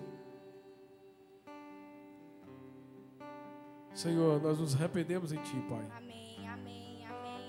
Senhor, 3.95 4.41
nós 4.41 4.59
nos 4.59 4.75
arrependemos 4.75 5.31
em 5.31 5.41
Ti, 5.41 5.55
Pai. 5.67 5.87
Amém, 5.97 6.47
amém, 6.47 7.05
amém. 7.07 7.41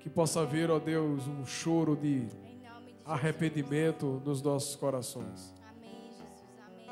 Que 0.00 0.10
possa 0.10 0.40
haver, 0.40 0.70
ó 0.70 0.80
Deus, 0.80 1.28
um 1.28 1.46
choro 1.46 1.94
de 1.94 2.26
arrependimento 3.04 4.20
nos 4.24 4.42
nossos 4.42 4.74
corações. 4.74 5.54
Amém, 5.68 6.10
Jesus, 6.10 6.58
amém. 6.66 6.90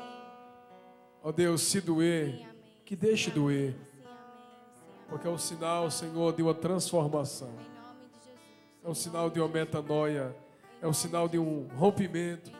Ó 1.21 1.31
Deus, 1.31 1.61
se 1.63 1.81
doer, 1.81 2.47
que 2.85 2.95
deixe 2.95 3.29
doer. 3.31 3.73
Sim, 3.73 4.05
amém, 4.05 5.07
Porque 5.09 5.27
é 5.27 5.29
um 5.31 5.37
sinal, 5.37 5.91
Senhor, 5.91 6.33
de 6.33 6.41
uma 6.41 6.53
transformação 6.53 7.53
é 8.83 8.89
um 8.89 8.93
sinal 8.93 9.29
de 9.29 9.39
uma 9.39 9.47
metanoia, 9.47 10.35
é 10.81 10.87
um 10.87 10.91
sinal 10.91 11.29
de 11.29 11.39
um 11.39 11.67
rompimento. 11.77 12.51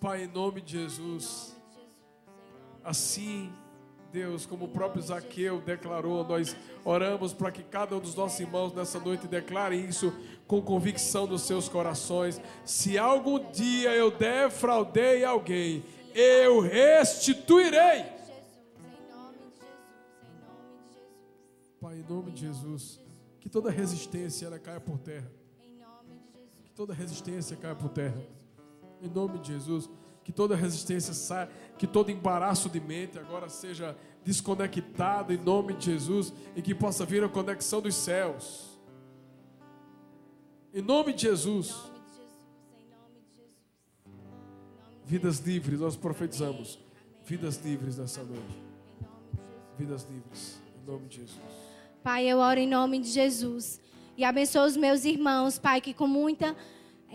Pai, 0.00 0.24
em 0.24 0.26
nome 0.26 0.62
de 0.62 0.72
Jesus. 0.72 1.54
Assim, 2.82 3.52
Deus, 4.14 4.46
como 4.46 4.66
o 4.66 4.68
próprio 4.68 5.02
Zaqueu 5.02 5.60
declarou, 5.60 6.22
nós 6.24 6.56
oramos 6.84 7.32
para 7.32 7.50
que 7.50 7.64
cada 7.64 7.96
um 7.96 8.00
dos 8.00 8.14
nossos 8.14 8.38
irmãos 8.38 8.72
nessa 8.72 9.00
noite 9.00 9.26
declare 9.26 9.74
isso 9.74 10.14
com 10.46 10.62
convicção 10.62 11.26
nos 11.26 11.42
seus 11.42 11.68
corações. 11.68 12.40
Se 12.64 12.96
algum 12.96 13.50
dia 13.50 13.90
eu 13.90 14.12
defraudei 14.12 15.24
alguém, 15.24 15.84
eu 16.14 16.60
restituirei. 16.60 18.04
Pai, 21.80 21.98
em 21.98 22.04
nome 22.08 22.30
de 22.30 22.42
Jesus, 22.42 23.00
que 23.40 23.48
toda 23.48 23.68
resistência 23.68 24.46
ela 24.46 24.60
caia 24.60 24.80
por 24.80 24.96
terra. 24.96 25.28
Que 26.64 26.70
toda 26.70 26.94
resistência 26.94 27.56
caia 27.56 27.74
por 27.74 27.88
terra. 27.88 28.24
Em 29.02 29.08
nome 29.08 29.40
de 29.40 29.48
Jesus, 29.48 29.90
que 30.24 30.32
toda 30.32 30.56
resistência 30.56 31.12
saia, 31.12 31.50
que 31.78 31.86
todo 31.86 32.10
embaraço 32.10 32.68
de 32.70 32.80
mente 32.80 33.18
agora 33.18 33.48
seja 33.48 33.96
desconectado 34.24 35.32
em 35.32 35.36
nome 35.36 35.74
de 35.74 35.92
Jesus 35.92 36.32
e 36.56 36.62
que 36.62 36.74
possa 36.74 37.04
vir 37.04 37.22
a 37.22 37.28
conexão 37.28 37.80
dos 37.82 37.94
céus. 37.94 38.70
Em 40.72 40.80
nome 40.80 41.12
de 41.12 41.22
Jesus. 41.22 41.76
Vidas 45.04 45.38
livres, 45.40 45.78
nós 45.78 45.94
profetizamos. 45.94 46.78
Vidas 47.24 47.56
livres 47.58 47.98
nessa 47.98 48.24
noite. 48.24 48.62
Vidas 49.78 50.06
livres, 50.10 50.58
em 50.82 50.90
nome 50.90 51.06
de 51.06 51.16
Jesus. 51.18 51.38
Pai, 52.02 52.26
eu 52.26 52.38
oro 52.38 52.58
em 52.58 52.66
nome 52.66 52.98
de 52.98 53.08
Jesus. 53.08 53.80
E 54.16 54.24
abençoa 54.24 54.66
os 54.66 54.76
meus 54.76 55.04
irmãos, 55.04 55.58
Pai, 55.58 55.80
que 55.80 55.92
com 55.92 56.06
muita 56.06 56.56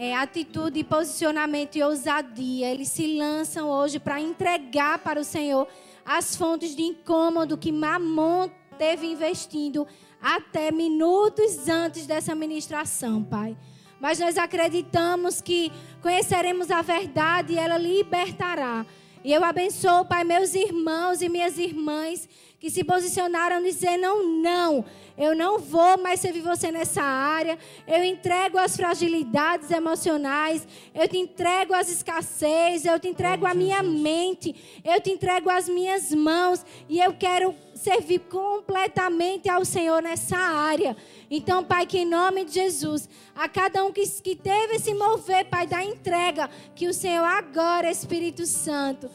é, 0.02 0.16
atitude, 0.16 0.82
posicionamento 0.86 1.76
e 1.76 1.84
ousadia, 1.84 2.72
eles 2.72 2.88
se 2.88 3.18
lançam 3.18 3.68
hoje 3.70 4.00
para 4.00 4.22
entregar 4.22 5.00
para 5.00 5.20
o 5.20 5.26
Senhor 5.26 5.68
as 6.06 6.38
fontes 6.38 6.74
de 6.74 6.84
incômodo 6.84 7.58
que 7.58 7.70
Mamon 7.70 8.50
teve 8.78 9.06
investindo 9.06 9.86
até 10.22 10.72
minutos 10.72 11.68
antes 11.68 12.08
dessa 12.08 12.34
ministração, 12.34 13.22
Pai. 13.22 13.58
Mas 14.00 14.20
nós 14.20 14.38
acreditamos 14.38 15.42
que 15.42 15.70
conheceremos 16.02 16.72
a 16.72 16.82
verdade 16.82 17.56
e 17.56 17.58
ela 17.58 17.78
libertará. 17.78 18.86
E 19.22 19.34
eu 19.34 19.44
abençoo, 19.44 20.06
Pai, 20.06 20.24
meus 20.24 20.54
irmãos 20.54 21.22
e 21.22 21.28
minhas 21.28 21.58
irmãs 21.58 22.28
que 22.58 22.70
se 22.70 22.84
posicionaram 22.86 23.62
dizendo: 23.62 24.24
não, 24.42 24.86
eu 25.18 25.36
não 25.36 25.60
vou 25.60 25.98
mais 25.98 26.22
servir 26.22 26.42
você 26.42 26.72
nessa 26.72 27.02
área. 27.02 27.58
Eu 27.86 28.02
entrego 28.04 28.58
as 28.58 28.78
fragilidades 28.78 29.72
emocionais, 29.72 30.66
eu 30.94 31.08
te 31.08 31.18
entrego 31.18 31.74
as 31.74 31.90
escassez, 31.90 32.86
eu 32.86 32.98
te 32.98 33.10
entrego 33.10 33.46
a 33.46 33.54
minha 33.54 33.84
mente, 33.84 34.56
eu 34.86 35.02
te 35.02 35.12
entrego 35.12 35.50
as 35.50 35.68
minhas 35.68 36.14
mãos 36.14 36.66
e 36.88 37.00
eu 37.00 37.14
quero 37.14 37.54
servir 37.80 38.20
completamente 38.30 39.50
ao 39.50 39.63
Senhor 39.63 40.02
nessa 40.02 40.38
área. 40.38 40.96
Então, 41.32 41.63
Pai, 41.63 41.86
que 41.86 42.00
em 42.00 42.06
nome 42.06 42.44
de 42.44 42.54
Jesus, 42.54 43.08
a 43.34 43.48
cada 43.48 43.84
um 43.86 43.92
que, 43.92 44.06
que 44.22 44.36
teve 44.36 44.76
esse 44.76 44.94
mover, 44.94 45.46
Pai, 45.46 45.65
da 45.65 45.84
entrega, 45.84 46.50
que 46.76 46.88
o 46.88 46.94
Senhor 46.94 47.24
agora, 47.24 47.89
Espírito 47.89 48.46
Santo, 48.46 49.10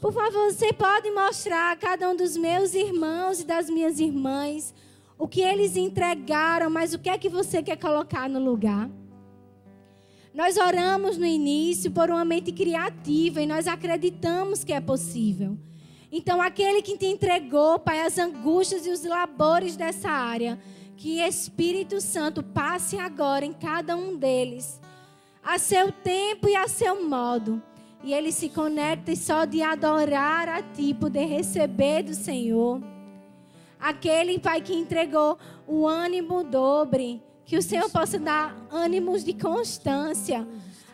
por 0.00 0.12
favor, 0.12 0.52
você 0.52 0.72
pode 0.72 1.10
mostrar 1.10 1.72
a 1.72 1.76
cada 1.76 2.08
um 2.08 2.14
dos 2.14 2.36
meus 2.36 2.74
irmãos 2.74 3.40
e 3.40 3.44
das 3.44 3.68
minhas 3.68 3.98
irmãs 3.98 4.72
o 5.18 5.26
que 5.26 5.40
eles 5.40 5.76
entregaram, 5.76 6.70
mas 6.70 6.94
o 6.94 6.98
que 6.98 7.08
é 7.08 7.18
que 7.18 7.28
você 7.28 7.62
quer 7.62 7.76
colocar 7.76 8.28
no 8.28 8.38
lugar? 8.38 8.88
Nós 10.32 10.58
oramos 10.58 11.16
no 11.16 11.24
início 11.24 11.90
por 11.90 12.10
uma 12.10 12.24
mente 12.24 12.52
criativa 12.52 13.40
e 13.40 13.46
nós 13.46 13.66
acreditamos 13.66 14.62
que 14.62 14.72
é 14.72 14.80
possível. 14.80 15.56
Então, 16.16 16.40
aquele 16.40 16.80
que 16.80 16.96
te 16.96 17.06
entregou, 17.06 17.78
Pai, 17.78 18.00
as 18.00 18.16
angústias 18.18 18.86
e 18.86 18.90
os 18.90 19.04
labores 19.04 19.76
dessa 19.76 20.08
área, 20.08 20.58
que 20.96 21.20
Espírito 21.20 22.00
Santo 22.00 22.42
passe 22.42 22.98
agora 22.98 23.44
em 23.44 23.52
cada 23.52 23.94
um 23.94 24.16
deles, 24.16 24.80
a 25.44 25.58
seu 25.58 25.92
tempo 25.92 26.48
e 26.48 26.56
a 26.56 26.66
seu 26.68 27.06
modo 27.06 27.62
e 28.06 28.14
ele 28.14 28.30
se 28.30 28.48
conecta 28.48 29.10
e 29.10 29.16
só 29.16 29.44
de 29.44 29.60
adorar 29.62 30.48
a 30.48 30.62
ti, 30.62 30.94
poder 30.94 31.26
receber 31.26 32.04
do 32.04 32.14
Senhor. 32.14 32.80
Aquele 33.80 34.38
Pai 34.38 34.60
que 34.60 34.72
entregou 34.72 35.36
o 35.66 35.88
ânimo 35.88 36.44
dobre, 36.44 37.20
que 37.44 37.56
o 37.56 37.62
Senhor 37.62 37.90
possa 37.90 38.16
dar 38.16 38.56
ânimos 38.70 39.24
de 39.24 39.32
constância. 39.32 40.46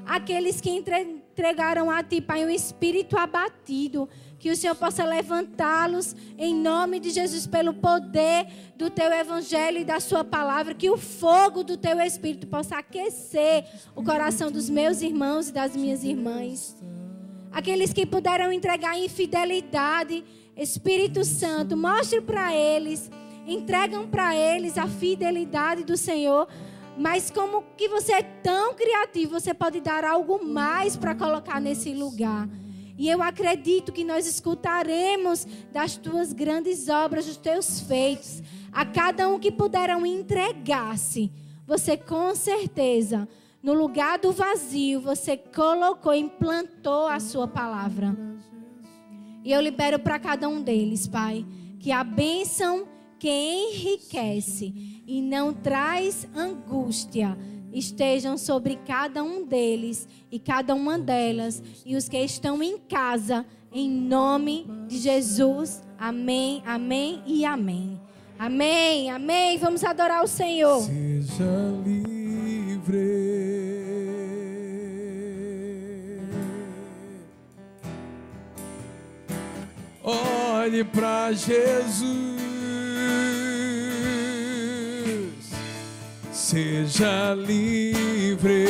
Aqueles 0.07 0.59
que 0.59 0.71
entregaram 0.71 1.91
a 1.91 2.03
ti, 2.03 2.23
Pai, 2.23 2.47
um 2.47 2.49
espírito 2.49 3.19
abatido, 3.19 4.09
que 4.43 4.51
o 4.51 4.57
Senhor 4.57 4.75
possa 4.75 5.05
levantá-los 5.05 6.17
em 6.37 6.53
nome 6.53 6.99
de 6.99 7.11
Jesus 7.11 7.47
pelo 7.47 7.73
poder 7.73 8.49
do 8.77 8.91
teu 8.91 9.13
evangelho 9.13 9.79
e 9.79 9.85
da 9.85 10.01
sua 10.01 10.25
palavra, 10.25 10.75
que 10.75 10.91
o 10.91 10.99
fogo 10.99 11.63
do 11.63 11.77
teu 11.77 12.01
espírito 12.01 12.49
possa 12.49 12.79
aquecer 12.79 13.65
o 13.95 14.03
coração 14.03 14.51
dos 14.51 14.69
meus 14.69 15.01
irmãos 15.01 15.49
e 15.49 15.53
das 15.53 15.77
minhas 15.77 16.03
irmãs. 16.03 16.77
Aqueles 17.53 17.93
que 17.93 18.05
puderam 18.05 18.51
entregar 18.51 18.99
infidelidade, 18.99 20.25
Espírito 20.57 21.25
Santo, 21.25 21.77
mostre 21.77 22.21
para 22.21 22.53
eles, 22.53 23.09
entregam 23.47 24.09
para 24.09 24.35
eles 24.35 24.77
a 24.77 24.89
fidelidade 24.89 25.85
do 25.85 25.97
Senhor. 25.97 26.49
Mas 26.99 27.31
como 27.31 27.63
que 27.77 27.89
você 27.89 28.15
é 28.15 28.23
tão 28.23 28.75
criativo, 28.75 29.39
você 29.39 29.55
pode 29.55 29.81
dar 29.81 30.05
algo 30.05 30.45
mais 30.45 30.97
para 30.97 31.15
colocar 31.15 31.61
nesse 31.61 31.95
lugar. 31.95 32.49
E 33.03 33.09
eu 33.09 33.21
acredito 33.21 33.91
que 33.91 34.05
nós 34.05 34.29
escutaremos 34.29 35.45
das 35.73 35.97
tuas 35.97 36.33
grandes 36.33 36.89
obras, 36.89 37.27
dos 37.27 37.37
teus 37.37 37.81
feitos. 37.81 38.41
A 38.71 38.87
cada 38.87 39.29
um 39.29 39.41
que 39.41 39.51
puderam 39.51 40.07
entregar-se, 40.07 41.29
você 41.67 41.97
com 41.97 42.33
certeza 42.33 43.29
no 43.61 43.73
lugar 43.73 44.21
do 44.21 44.31
vazio, 44.31 45.01
você 45.01 45.37
colocou, 45.37 46.15
implantou 46.15 47.09
a 47.09 47.19
sua 47.19 47.49
palavra. 47.49 48.17
E 49.43 49.51
eu 49.51 49.61
libero 49.61 49.99
para 49.99 50.21
cada 50.21 50.49
um 50.49 50.63
deles, 50.63 51.09
Pai, 51.09 51.45
que 51.81 51.91
a 51.91 52.05
bênção 52.05 52.87
que 53.19 53.29
enriquece 53.29 55.03
e 55.05 55.21
não 55.21 55.53
traz 55.53 56.29
angústia 56.37 57.37
estejam 57.73 58.37
sobre 58.37 58.77
cada 58.87 59.23
um 59.23 59.45
deles 59.45 60.07
e 60.31 60.39
cada 60.39 60.75
uma 60.75 60.99
delas 60.99 61.63
e 61.85 61.97
os 61.97 62.09
que 62.09 62.19
estão 62.19 62.63
em 62.63 62.79
casa, 62.79 63.45
em 63.73 63.91
nome 63.91 64.67
de 64.87 64.99
Jesus. 64.99 65.83
Amém, 65.99 66.63
amém 66.67 67.23
e 67.27 67.45
amém. 67.45 68.01
Amém, 68.39 69.11
amém. 69.11 69.59
Vamos 69.59 69.85
adorar 69.85 70.25
o 70.25 70.29
Senhor. 70.29 70.81
Seja 70.83 71.45
livre. 71.85 73.23
olhe 80.63 80.85
para 80.85 81.33
Jesus, 81.33 82.42
seja 86.53 87.33
livre. 87.33 88.67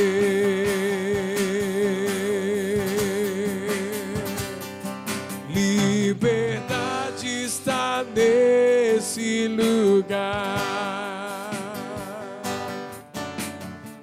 Liberdade 5.53 7.27
está 7.27 8.05
nesse 8.15 9.49
lugar, 9.49 11.51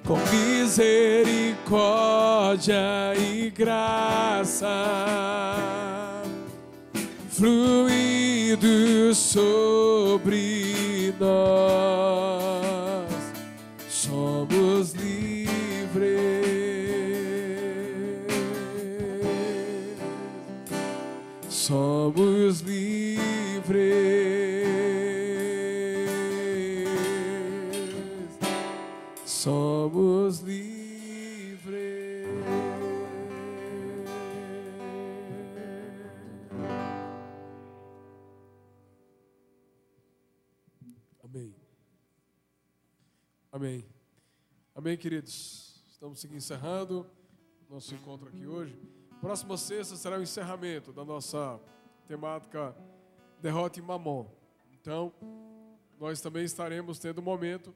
com 0.04 0.18
misericórdia 0.30 3.14
e 3.16 3.48
graça 3.48 4.68
fluindo 7.30 9.14
sobre 9.14 11.14
nós, 11.18 11.89
Amém. 43.52 43.84
Amém, 44.74 44.96
queridos. 44.96 45.82
Estamos 45.90 46.24
encerrando 46.24 47.04
nosso 47.68 47.92
encontro 47.92 48.28
aqui 48.28 48.46
hoje. 48.46 48.80
Próxima 49.20 49.56
sexta 49.56 49.96
será 49.96 50.16
o 50.16 50.22
encerramento 50.22 50.92
da 50.92 51.04
nossa 51.04 51.60
temática 52.06 52.74
Derrote 53.42 53.82
Mamon. 53.82 54.26
Então, 54.72 55.12
nós 55.98 56.20
também 56.20 56.44
estaremos 56.44 57.00
tendo 57.00 57.20
um 57.20 57.24
momento 57.24 57.74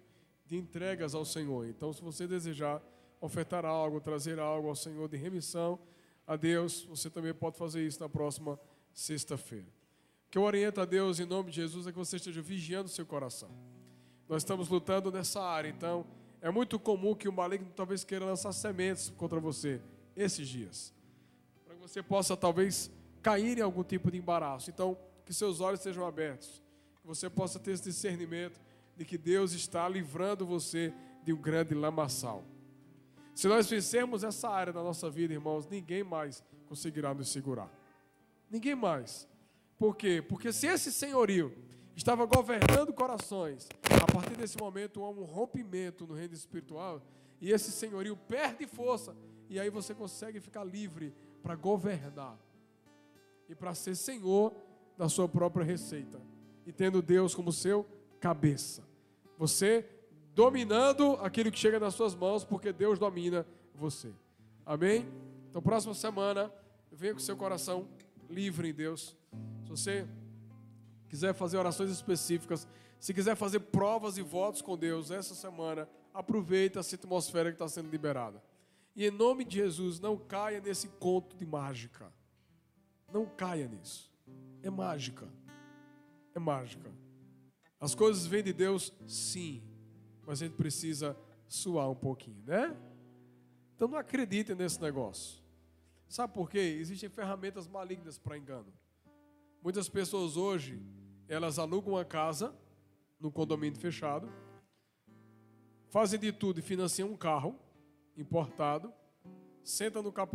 de 0.55 0.61
entregas 0.61 1.15
ao 1.15 1.25
Senhor. 1.25 1.67
Então, 1.67 1.93
se 1.93 2.01
você 2.01 2.27
desejar 2.27 2.81
ofertar 3.21 3.65
algo, 3.65 4.01
trazer 4.01 4.39
algo 4.39 4.69
ao 4.69 4.77
Senhor 4.77 5.09
de 5.09 5.17
remissão 5.17 5.79
a 6.27 6.37
Deus, 6.37 6.85
você 6.85 7.11
também 7.11 7.35
pode 7.35 7.59
fazer 7.59 7.85
isso 7.85 8.01
na 8.01 8.09
próxima 8.09 8.59
sexta-feira. 8.93 9.67
O 10.27 10.31
que 10.31 10.39
eu 10.39 10.43
oriento 10.43 10.81
a 10.81 10.85
Deus 10.85 11.19
em 11.19 11.27
nome 11.27 11.51
de 11.51 11.57
Jesus 11.57 11.87
é 11.87 11.93
que 11.93 11.99
você 11.99 12.17
esteja 12.17 12.41
vigiando 12.41 12.87
o 12.87 12.93
seu 12.93 13.05
coração. 13.05 13.51
Nós 14.29 14.43
estamos 14.43 14.69
lutando 14.69 15.11
nessa 15.11 15.43
área, 15.43 15.69
então 15.69 16.07
é 16.41 16.51
muito 16.51 16.79
comum 16.79 17.15
que 17.15 17.29
o 17.29 17.33
maligno 17.33 17.71
talvez 17.75 18.05
queira 18.05 18.25
lançar 18.25 18.53
sementes 18.53 19.11
contra 19.11 19.41
você 19.41 19.81
esses 20.17 20.49
dias, 20.49 20.95
para 21.65 21.75
que 21.75 21.81
você 21.81 22.03
possa 22.03 22.37
talvez 22.37 22.91
cair 23.23 23.59
em 23.59 23.63
algum 23.63 23.83
tipo 23.83 24.11
de 24.11 24.19
embaraço. 24.19 24.71
Então, 24.71 24.97
que 25.27 25.35
seus 25.35 25.61
olhos 25.61 25.81
sejam 25.81 26.07
abertos, 26.07 26.63
que 27.01 27.07
você 27.07 27.29
possa 27.29 27.59
ter 27.59 27.73
esse 27.73 27.83
discernimento 27.83 28.61
de 28.97 29.05
que 29.05 29.19
Deus 29.19 29.53
está 29.53 29.89
livrando 29.89 30.47
você 30.47 30.93
de 31.23 31.33
um 31.33 31.41
grande 31.41 31.75
lamaçal. 31.75 32.45
Se 33.35 33.49
nós 33.49 33.69
vencermos 33.69 34.23
essa 34.23 34.49
área 34.49 34.73
da 34.73 34.83
nossa 34.83 35.11
vida, 35.11 35.35
irmãos, 35.35 35.67
ninguém 35.69 36.05
mais 36.05 36.43
conseguirá 36.67 37.13
nos 37.13 37.31
segurar. 37.31 37.71
Ninguém 38.51 38.75
mais. 38.75 39.29
Por 39.77 39.97
quê? 39.97 40.23
Porque 40.23 40.53
se 40.53 40.67
esse 40.67 40.93
senhorio 40.93 41.53
estava 41.97 42.27
governando 42.27 42.93
corações. 42.93 43.69
A 44.03 44.13
partir 44.13 44.37
desse 44.37 44.59
momento 44.59 45.05
há 45.05 45.11
um 45.11 45.25
rompimento 45.25 46.07
no 46.07 46.15
reino 46.15 46.35
espiritual 46.35 47.03
e 47.41 47.51
esse 47.51 47.71
senhorio 47.71 48.17
perde 48.17 48.67
força 48.67 49.17
e 49.49 49.59
aí 49.61 49.71
você 49.71 49.95
consegue 49.95 50.41
ficar 50.41 50.65
livre 50.65 51.15
para 51.43 51.55
governar 51.55 52.39
e 53.49 53.55
para 53.55 53.75
ser 53.75 53.95
senhor 53.95 54.53
da 54.97 55.09
sua 55.09 55.29
própria 55.29 55.65
receita 55.65 56.21
e 56.67 56.73
tendo 56.73 57.03
Deus 57.03 57.35
como 57.35 57.53
seu 57.53 57.87
cabeça. 58.25 58.83
Você 59.37 59.87
dominando 60.35 61.13
aquilo 61.21 61.53
que 61.53 61.59
chega 61.59 61.79
nas 61.79 61.93
suas 61.93 62.15
mãos, 62.15 62.43
porque 62.43 62.73
Deus 62.73 62.99
domina 62.99 63.47
você. 63.75 64.15
Amém? 64.65 65.07
Então, 65.51 65.61
próxima 65.61 65.93
semana, 65.93 66.51
venha 66.91 67.13
com 67.13 67.21
seu 67.21 67.37
coração 67.37 67.87
livre 68.31 68.71
em 68.71 68.73
Deus. 68.73 69.15
Se 69.65 69.69
você 69.69 70.09
quiser 71.07 71.35
fazer 71.35 71.59
orações 71.59 71.91
específicas, 71.91 72.67
se 72.99 73.13
quiser 73.13 73.37
fazer 73.37 73.61
provas 73.61 74.17
e 74.17 74.23
votos 74.23 74.63
com 74.63 74.75
Deus 74.75 75.11
essa 75.11 75.35
semana, 75.35 75.87
aproveita 76.15 76.81
essa 76.81 76.95
atmosfera 76.95 77.51
que 77.51 77.57
está 77.57 77.69
sendo 77.69 77.91
liberada. 77.91 78.43
E 78.97 79.05
em 79.05 79.11
nome 79.11 79.45
de 79.45 79.57
Jesus, 79.57 80.01
não 80.01 80.17
caia 80.17 80.63
nesse 80.63 80.89
conto 80.89 81.37
de 81.37 81.45
mágica. 81.45 82.11
Não 83.13 83.27
caia 83.27 83.69
nisso. 83.69 84.11
É 84.63 84.71
mágica. 84.71 85.29
É 86.35 86.39
mágica. 86.39 87.04
As 87.85 87.95
coisas 87.95 88.25
vêm 88.25 88.43
de 88.43 88.55
Deus, 88.55 88.91
sim, 89.07 89.63
mas 90.27 90.41
a 90.41 90.47
gente 90.47 90.57
precisa 90.57 91.15
suar 91.47 91.91
um 91.91 91.95
pouquinho, 91.95 92.43
né? 92.47 92.75
Então 93.77 93.87
não 93.87 93.99
acredite 93.99 94.55
nesse 94.55 94.81
negócio. 94.81 95.45
Sabe 96.09 96.33
por 96.33 96.49
quê? 96.49 96.79
Existem 96.81 97.11
ferramentas 97.11 97.69
malignas 97.69 98.17
para 98.17 98.39
engano. 98.39 98.73
Muitas 99.63 99.87
pessoas 99.87 100.35
hoje 100.35 100.81
elas 101.29 101.59
alugam 101.59 101.93
uma 101.93 102.07
casa 102.07 102.57
no 103.21 103.31
condomínio 103.31 103.79
fechado, 103.79 104.33
fazem 105.91 106.19
de 106.19 106.33
tudo 106.33 106.61
e 106.61 106.63
financiam 106.63 107.11
um 107.11 107.17
carro 107.19 107.55
importado, 108.17 108.91
sentam 109.63 110.03
no 110.03 110.11
capô 110.11 110.33